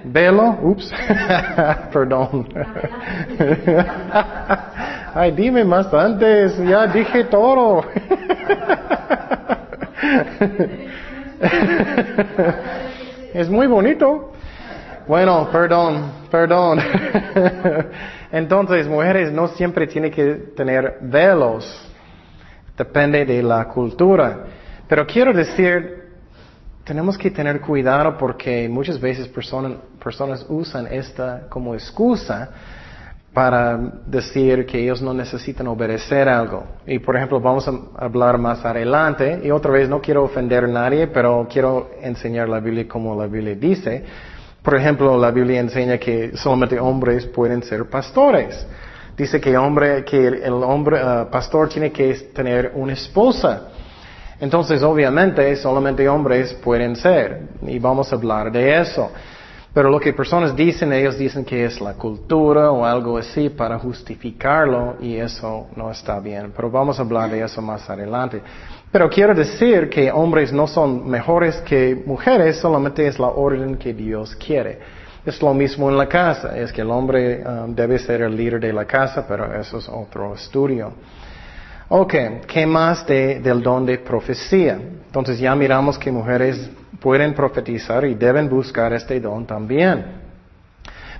¿Velo? 0.04 0.58
Ups. 0.62 0.92
Perdón. 1.92 2.48
Ay, 5.14 5.32
dime 5.32 5.64
más 5.64 5.92
antes. 5.92 6.56
Ya 6.58 6.86
dije 6.86 7.24
todo. 7.24 7.84
Es 13.34 13.48
muy 13.48 13.66
bonito. 13.66 14.32
Bueno, 15.06 15.48
perdón, 15.52 16.12
perdón. 16.30 16.80
Entonces, 18.32 18.88
mujeres 18.88 19.32
no 19.32 19.48
siempre 19.48 19.86
tienen 19.86 20.10
que 20.10 20.34
tener 20.56 20.98
velos. 21.00 21.92
Depende 22.76 23.24
de 23.24 23.42
la 23.42 23.64
cultura. 23.66 24.44
Pero 24.88 25.06
quiero 25.06 25.32
decir, 25.32 25.97
tenemos 26.88 27.18
que 27.18 27.30
tener 27.30 27.60
cuidado 27.60 28.16
porque 28.16 28.66
muchas 28.66 28.98
veces 28.98 29.28
personas, 29.28 29.72
personas 30.02 30.46
usan 30.48 30.86
esta 30.86 31.42
como 31.50 31.74
excusa 31.74 32.48
para 33.34 33.76
decir 34.06 34.64
que 34.64 34.82
ellos 34.82 35.02
no 35.02 35.12
necesitan 35.12 35.66
obedecer 35.66 36.30
algo. 36.30 36.64
Y 36.86 36.98
por 36.98 37.14
ejemplo, 37.14 37.40
vamos 37.40 37.68
a 37.68 37.72
hablar 37.98 38.38
más 38.38 38.64
adelante, 38.64 39.38
y 39.44 39.50
otra 39.50 39.70
vez 39.70 39.86
no 39.86 40.00
quiero 40.00 40.24
ofender 40.24 40.64
a 40.64 40.66
nadie, 40.66 41.08
pero 41.08 41.46
quiero 41.52 41.90
enseñar 42.00 42.48
la 42.48 42.58
Biblia 42.58 42.88
como 42.88 43.14
la 43.14 43.26
Biblia 43.26 43.54
dice. 43.54 44.02
Por 44.62 44.74
ejemplo, 44.74 45.18
la 45.18 45.30
Biblia 45.30 45.60
enseña 45.60 45.98
que 45.98 46.36
solamente 46.38 46.80
hombres 46.80 47.26
pueden 47.26 47.62
ser 47.62 47.84
pastores. 47.90 48.66
Dice 49.14 49.38
que, 49.38 49.58
hombre, 49.58 50.04
que 50.04 50.26
el 50.26 50.54
hombre 50.54 51.00
uh, 51.04 51.28
pastor 51.30 51.68
tiene 51.68 51.92
que 51.92 52.14
tener 52.34 52.72
una 52.74 52.94
esposa. 52.94 53.68
Entonces, 54.40 54.82
obviamente, 54.82 55.54
solamente 55.56 56.08
hombres 56.08 56.54
pueden 56.54 56.94
ser, 56.96 57.42
y 57.62 57.78
vamos 57.78 58.12
a 58.12 58.16
hablar 58.16 58.52
de 58.52 58.80
eso. 58.80 59.10
Pero 59.74 59.90
lo 59.90 60.00
que 60.00 60.12
personas 60.12 60.56
dicen, 60.56 60.92
ellos 60.92 61.18
dicen 61.18 61.44
que 61.44 61.64
es 61.64 61.80
la 61.80 61.94
cultura 61.94 62.70
o 62.70 62.84
algo 62.84 63.18
así 63.18 63.48
para 63.50 63.78
justificarlo, 63.78 64.96
y 65.00 65.16
eso 65.16 65.66
no 65.76 65.90
está 65.90 66.18
bien. 66.20 66.52
Pero 66.56 66.70
vamos 66.70 66.98
a 66.98 67.02
hablar 67.02 67.30
de 67.30 67.42
eso 67.42 67.60
más 67.60 67.88
adelante. 67.88 68.40
Pero 68.90 69.10
quiero 69.10 69.34
decir 69.34 69.90
que 69.90 70.10
hombres 70.10 70.52
no 70.52 70.66
son 70.66 71.08
mejores 71.08 71.56
que 71.58 72.02
mujeres, 72.06 72.56
solamente 72.56 73.06
es 73.06 73.18
la 73.18 73.28
orden 73.28 73.76
que 73.76 73.92
Dios 73.92 74.34
quiere. 74.36 74.78
Es 75.26 75.42
lo 75.42 75.52
mismo 75.52 75.90
en 75.90 75.98
la 75.98 76.08
casa, 76.08 76.56
es 76.56 76.72
que 76.72 76.80
el 76.80 76.90
hombre 76.90 77.44
um, 77.46 77.74
debe 77.74 77.98
ser 77.98 78.22
el 78.22 78.34
líder 78.34 78.60
de 78.60 78.72
la 78.72 78.86
casa, 78.86 79.26
pero 79.28 79.52
eso 79.60 79.78
es 79.78 79.88
otro 79.88 80.34
estudio. 80.34 80.92
Ok, 81.90 82.14
¿qué 82.46 82.66
más 82.66 83.06
del 83.06 83.62
don 83.62 83.86
de 83.86 83.96
profecía? 83.96 84.78
Entonces 85.06 85.38
ya 85.38 85.54
miramos 85.54 85.98
que 85.98 86.12
mujeres 86.12 86.70
pueden 87.00 87.32
profetizar 87.32 88.04
y 88.04 88.14
deben 88.14 88.46
buscar 88.46 88.92
este 88.92 89.18
don 89.18 89.46
también. 89.46 90.04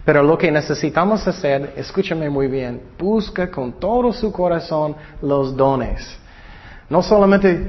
Pero 0.05 0.23
lo 0.23 0.37
que 0.37 0.53
necesitamos 0.53 1.27
hacer, 1.27 1.73
escúchame 1.75 2.29
muy 2.29 2.49
bien, 2.49 2.83
busca 2.99 3.51
con 3.51 3.81
todo 3.81 4.13
su 4.13 4.31
corazón 4.31 4.95
los 5.23 5.57
dones. 5.57 6.19
No 6.91 7.03
solamente, 7.03 7.67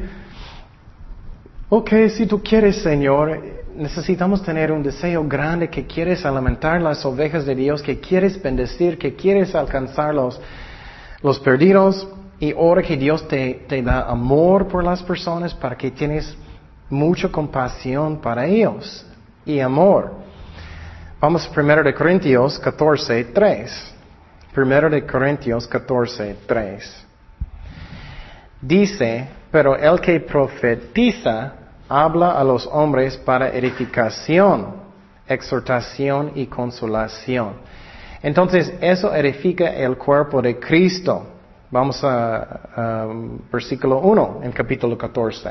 ok, 1.70 1.90
si 2.10 2.26
tú 2.26 2.44
quieres, 2.44 2.82
Señor, 2.82 3.42
necesitamos 3.78 4.44
tener 4.44 4.74
un 4.74 4.84
deseo 4.84 5.26
grande 5.26 5.70
que 5.70 5.86
quieres 5.86 6.26
alimentar 6.26 6.82
las 6.82 7.06
ovejas 7.06 7.46
de 7.46 7.56
Dios, 7.56 7.82
que 7.82 8.02
quieres 8.02 8.42
bendecir, 8.42 8.98
que 8.98 9.16
quieres 9.16 9.56
alcanzar 9.56 10.14
los, 10.14 10.40
los 11.22 11.40
perdidos 11.40 12.06
y 12.40 12.54
ahora 12.54 12.82
que 12.82 12.96
Dios 12.96 13.28
te, 13.28 13.66
te, 13.68 13.82
da 13.82 14.10
amor 14.10 14.68
por 14.68 14.84
las 14.84 15.04
personas 15.04 15.54
para 15.54 15.78
que 15.78 15.92
tienes 15.92 16.38
mucha 16.90 17.30
compasión 17.30 18.20
para 18.22 18.46
ellos 18.46 19.06
y 19.46 19.60
amor. 19.60 20.14
Vamos 21.20 21.46
a 21.46 21.60
1 21.60 21.84
de 21.84 21.94
Corintios 21.94 22.58
14, 22.60 23.26
3. 23.26 23.96
1 24.56 24.90
de 24.90 25.06
Corintios 25.06 25.68
14, 25.68 26.38
3. 26.48 27.06
Dice, 28.62 29.28
pero 29.52 29.76
el 29.76 30.00
que 30.00 30.20
profetiza 30.22 31.54
habla 31.88 32.32
a 32.32 32.44
los 32.44 32.68
hombres 32.68 33.18
para 33.18 33.50
edificación, 33.50 34.76
exhortación 35.28 36.32
y 36.36 36.46
consolación. 36.46 37.54
Entonces, 38.22 38.74
eso 38.82 39.14
edifica 39.14 39.74
el 39.74 39.98
cuerpo 39.98 40.42
de 40.42 40.60
Cristo. 40.60 41.39
Vamos 41.72 42.04
a, 42.04 43.08
versículo 43.52 44.00
1 44.00 44.40
en 44.44 44.52
capítulo 44.52 44.98
14. 44.98 45.50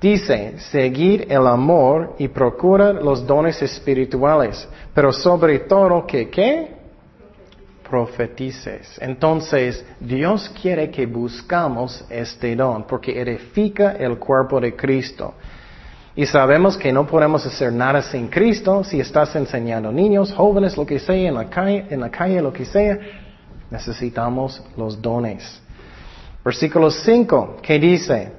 Dice, 0.00 0.58
seguir 0.58 1.26
el 1.28 1.46
amor 1.46 2.14
y 2.18 2.28
procura 2.28 2.92
los 2.92 3.26
dones 3.26 3.60
espirituales, 3.60 4.68
pero 4.94 5.12
sobre 5.12 5.60
todo 5.60 6.06
que, 6.06 6.28
¿qué? 6.28 6.76
profetices. 7.88 8.98
Entonces, 9.00 9.84
Dios 10.00 10.50
quiere 10.60 10.90
que 10.90 11.06
buscamos 11.06 12.04
este 12.10 12.56
don 12.56 12.84
porque 12.84 13.20
edifica 13.20 13.92
el 13.92 14.18
cuerpo 14.18 14.60
de 14.60 14.74
Cristo. 14.74 15.34
Y 16.16 16.26
sabemos 16.26 16.76
que 16.76 16.92
no 16.92 17.06
podemos 17.06 17.44
hacer 17.46 17.72
nada 17.72 18.02
sin 18.02 18.28
Cristo. 18.28 18.82
Si 18.82 18.98
estás 18.98 19.36
enseñando 19.36 19.92
niños, 19.92 20.32
jóvenes, 20.32 20.76
lo 20.76 20.86
que 20.86 20.98
sea, 20.98 21.28
en 21.28 21.34
la 21.34 21.44
calle, 21.48 21.86
en 21.90 22.00
la 22.00 22.10
calle 22.10 22.40
lo 22.40 22.52
que 22.52 22.64
sea, 22.64 22.98
necesitamos 23.70 24.62
los 24.76 25.00
dones. 25.00 25.62
Versículo 26.44 26.90
5, 26.90 27.56
¿qué 27.62 27.78
dice? 27.78 28.32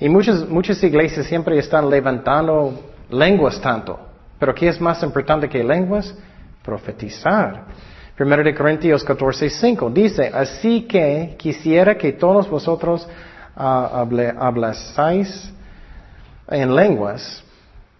Y 0.00 0.08
muchas, 0.08 0.48
muchas 0.48 0.82
iglesias 0.82 1.26
siempre 1.26 1.58
están 1.58 1.88
levantando 1.88 2.74
lenguas 3.10 3.60
tanto. 3.60 3.98
Pero 4.38 4.54
¿qué 4.54 4.68
es 4.68 4.80
más 4.80 5.02
importante 5.02 5.48
que 5.48 5.62
lenguas? 5.62 6.14
Profetizar. 6.62 7.64
Primero 8.16 8.42
de 8.42 8.54
Corintios 8.54 9.04
14, 9.04 9.50
5 9.50 9.90
dice, 9.90 10.30
así 10.32 10.82
que 10.82 11.36
quisiera 11.38 11.96
que 11.96 12.12
todos 12.12 12.48
vosotros 12.48 13.06
uh, 13.56 13.60
hablasáis 14.38 15.52
en 16.48 16.74
lenguas, 16.74 17.44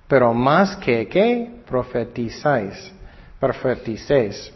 pero 0.09 0.33
más 0.33 0.77
que 0.77 1.07
que 1.07 1.51
profetizáis, 1.67 2.93
profeticéis, 3.39 4.53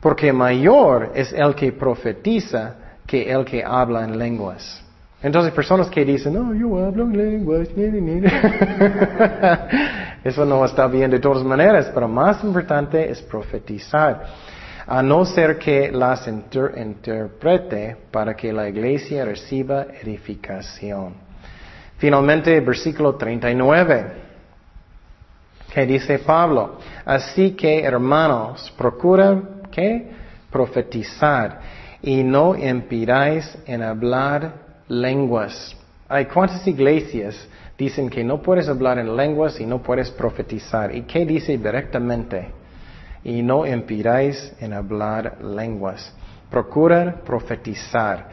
porque 0.00 0.32
mayor 0.32 1.12
es 1.14 1.32
el 1.32 1.54
que 1.54 1.72
profetiza 1.72 2.74
que 3.06 3.30
el 3.30 3.44
que 3.44 3.64
habla 3.64 4.04
en 4.04 4.18
lenguas. 4.18 4.84
Entonces, 5.20 5.52
personas 5.52 5.88
que 5.88 6.04
dicen, 6.04 6.34
no, 6.34 6.54
yo 6.54 6.84
hablo 6.84 7.04
en 7.04 7.16
lenguas, 7.16 7.68
eso 10.24 10.44
no 10.44 10.64
está 10.64 10.86
bien 10.86 11.10
de 11.10 11.18
todas 11.18 11.42
maneras, 11.42 11.90
pero 11.92 12.06
más 12.06 12.44
importante 12.44 13.10
es 13.10 13.20
profetizar 13.22 14.26
a 14.86 15.02
no 15.02 15.24
ser 15.24 15.58
que 15.58 15.90
las 15.90 16.28
interprete 16.28 17.96
para 18.10 18.34
que 18.34 18.52
la 18.52 18.68
iglesia 18.68 19.24
reciba 19.24 19.86
edificación. 20.00 21.14
Finalmente, 21.98 22.60
versículo 22.60 23.16
39, 23.16 24.28
que 25.74 25.84
dice 25.84 26.20
Pablo, 26.20 26.78
así 27.04 27.50
que 27.50 27.82
hermanos, 27.82 28.72
procura 28.78 29.42
que 29.78 30.10
profetizar 30.50 31.60
y 32.02 32.22
no 32.22 32.56
impidáis 32.56 33.58
en 33.66 33.82
hablar 33.82 34.52
lenguas. 34.88 35.76
Hay 36.08 36.24
cuántas 36.26 36.66
iglesias 36.66 37.48
dicen 37.76 38.08
que 38.08 38.24
no 38.24 38.40
puedes 38.42 38.68
hablar 38.68 38.98
en 38.98 39.16
lenguas 39.16 39.60
y 39.60 39.66
no 39.66 39.82
puedes 39.82 40.10
profetizar. 40.10 40.94
¿Y 40.94 41.02
qué 41.02 41.24
dice 41.24 41.56
directamente? 41.56 42.58
y 43.24 43.42
no 43.42 43.66
impidáis 43.66 44.54
en 44.60 44.72
hablar 44.72 45.42
lenguas. 45.42 46.14
Procura 46.50 47.16
profetizar. 47.24 48.28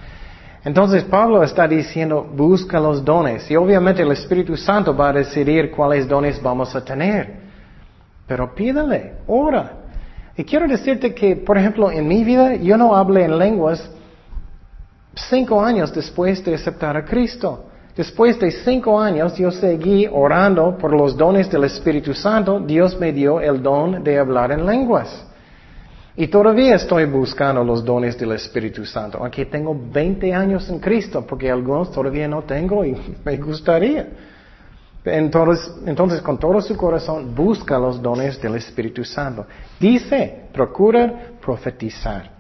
Entonces 0.64 1.04
Pablo 1.04 1.44
está 1.44 1.68
diciendo, 1.68 2.24
busca 2.24 2.80
los 2.80 3.04
dones. 3.04 3.50
Y 3.52 3.56
obviamente 3.56 4.02
el 4.02 4.12
Espíritu 4.12 4.56
Santo 4.58 4.96
va 4.96 5.10
a 5.10 5.14
decidir 5.14 5.72
cuáles 5.72 6.08
dones 6.08 6.42
vamos 6.42 6.76
a 6.76 6.84
tener. 6.84 7.46
Pero 8.26 8.54
pídale, 8.56 9.16
ora. 9.28 9.85
Y 10.38 10.44
quiero 10.44 10.68
decirte 10.68 11.14
que, 11.14 11.36
por 11.36 11.58
ejemplo, 11.58 11.90
en 11.90 12.08
mi 12.08 12.24
vida 12.24 12.56
yo 12.56 12.78
no 12.78 12.96
hablé 12.96 13.24
en 13.24 13.38
lenguas 13.38 13.90
cinco 15.16 15.64
años 15.64 15.94
después 15.94 16.44
de 16.44 16.56
aceptar 16.56 16.98
a 16.98 17.06
Cristo. 17.06 17.66
Después 17.96 18.38
de 18.40 18.52
cinco 18.52 19.00
años 19.00 19.38
yo 19.38 19.50
seguí 19.52 20.06
orando 20.12 20.78
por 20.78 20.94
los 20.94 21.16
dones 21.16 21.50
del 21.50 21.64
Espíritu 21.64 22.14
Santo. 22.14 22.60
Dios 22.60 23.00
me 23.00 23.14
dio 23.14 23.40
el 23.40 23.64
don 23.64 24.04
de 24.04 24.20
hablar 24.20 24.52
en 24.52 24.66
lenguas. 24.66 25.26
Y 26.18 26.28
todavía 26.28 26.76
estoy 26.76 27.06
buscando 27.06 27.64
los 27.64 27.84
dones 27.84 28.18
del 28.18 28.34
Espíritu 28.34 28.86
Santo, 28.86 29.18
aunque 29.20 29.46
tengo 29.46 29.78
20 29.92 30.34
años 30.34 30.70
en 30.70 30.80
Cristo, 30.80 31.26
porque 31.28 31.52
algunos 31.52 31.92
todavía 31.92 32.28
no 32.28 32.44
tengo 32.44 32.86
y 32.86 32.96
me 33.26 33.38
gustaría. 33.38 34.08
Entonces, 35.06 36.22
con 36.22 36.40
todo 36.40 36.60
su 36.62 36.76
corazón, 36.76 37.36
busca 37.36 37.78
los 37.78 38.02
dones 38.02 38.42
del 38.42 38.56
Espíritu 38.56 39.04
Santo. 39.04 39.46
Dice, 39.80 40.48
procura 40.52 41.32
profetizar. 41.40 42.32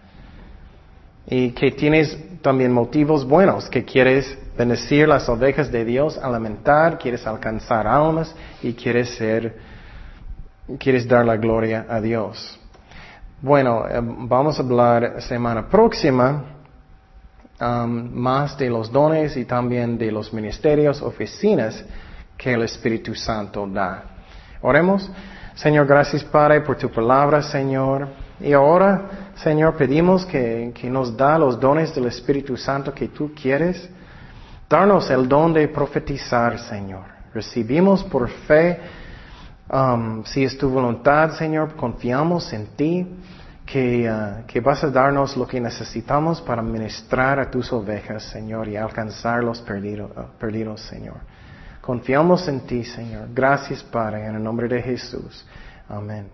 Y 1.28 1.52
que 1.52 1.72
tienes 1.72 2.42
también 2.42 2.72
motivos 2.72 3.26
buenos, 3.26 3.70
que 3.70 3.84
quieres 3.84 4.38
bendecir 4.58 5.08
las 5.08 5.28
ovejas 5.30 5.72
de 5.72 5.86
Dios, 5.86 6.18
alimentar, 6.18 6.98
quieres 6.98 7.26
alcanzar 7.28 7.88
almas 7.88 8.36
y 8.64 8.74
quieres 8.74 9.10
ser, 9.16 9.56
quieres 10.80 11.08
dar 11.08 11.26
la 11.26 11.38
gloria 11.38 11.86
a 11.88 12.02
Dios. 12.02 12.60
Bueno, 13.42 13.88
eh, 13.88 14.00
vamos 14.02 14.60
a 14.60 14.64
hablar 14.64 15.22
semana 15.22 15.68
próxima 15.68 16.46
um, 17.60 18.10
más 18.14 18.58
de 18.58 18.70
los 18.70 18.92
dones 18.92 19.38
y 19.38 19.46
también 19.46 19.98
de 19.98 20.12
los 20.12 20.34
ministerios, 20.34 21.02
oficinas 21.02 21.84
que 22.38 22.54
el 22.54 22.64
Espíritu 22.64 23.16
Santo 23.16 23.68
da. 23.68 24.04
Oremos. 24.62 25.10
Señor, 25.56 25.88
gracias 25.88 26.24
Padre 26.24 26.62
por 26.62 26.78
tu 26.78 26.90
palabra, 26.90 27.42
Señor. 27.42 28.08
Y 28.40 28.52
ahora, 28.52 29.32
Señor, 29.36 29.76
pedimos 29.76 30.26
que, 30.26 30.72
que 30.74 30.90
nos 30.90 31.16
da 31.16 31.38
los 31.38 31.60
dones 31.60 31.96
del 31.96 32.08
Espíritu 32.08 32.58
Santo 32.58 32.94
que 32.94 33.08
tú 33.08 33.32
quieres. 33.34 33.90
Darnos 34.70 35.10
el 35.10 35.28
don 35.30 35.54
de 35.54 35.68
profetizar, 35.68 36.60
Señor. 36.60 37.04
Recibimos 37.34 38.04
por 38.04 38.28
fe, 38.30 38.80
um, 39.70 40.24
si 40.26 40.44
es 40.44 40.58
tu 40.58 40.70
voluntad, 40.70 41.32
Señor, 41.32 41.76
confiamos 41.76 42.52
en 42.52 42.68
ti, 42.76 43.08
que, 43.66 44.10
uh, 44.10 44.46
que 44.48 44.60
vas 44.62 44.84
a 44.84 44.90
darnos 44.90 45.38
lo 45.38 45.46
que 45.46 45.62
necesitamos 45.62 46.42
para 46.42 46.62
ministrar 46.62 47.40
a 47.40 47.52
tus 47.52 47.72
ovejas, 47.72 48.24
Señor, 48.24 48.68
y 48.68 48.76
alcanzar 48.76 49.44
los 49.44 49.60
uh, 49.62 49.66
perdidos 50.40 50.82
Señor. 50.82 51.35
Confiamos 51.86 52.48
en 52.48 52.62
ti, 52.62 52.84
Señor. 52.84 53.28
Gracias, 53.32 53.84
Padre, 53.84 54.26
en 54.26 54.36
el 54.36 54.44
nombre 54.44 54.68
de 54.68 54.82
Jesús. 54.82 55.46
Amén. 55.88 56.32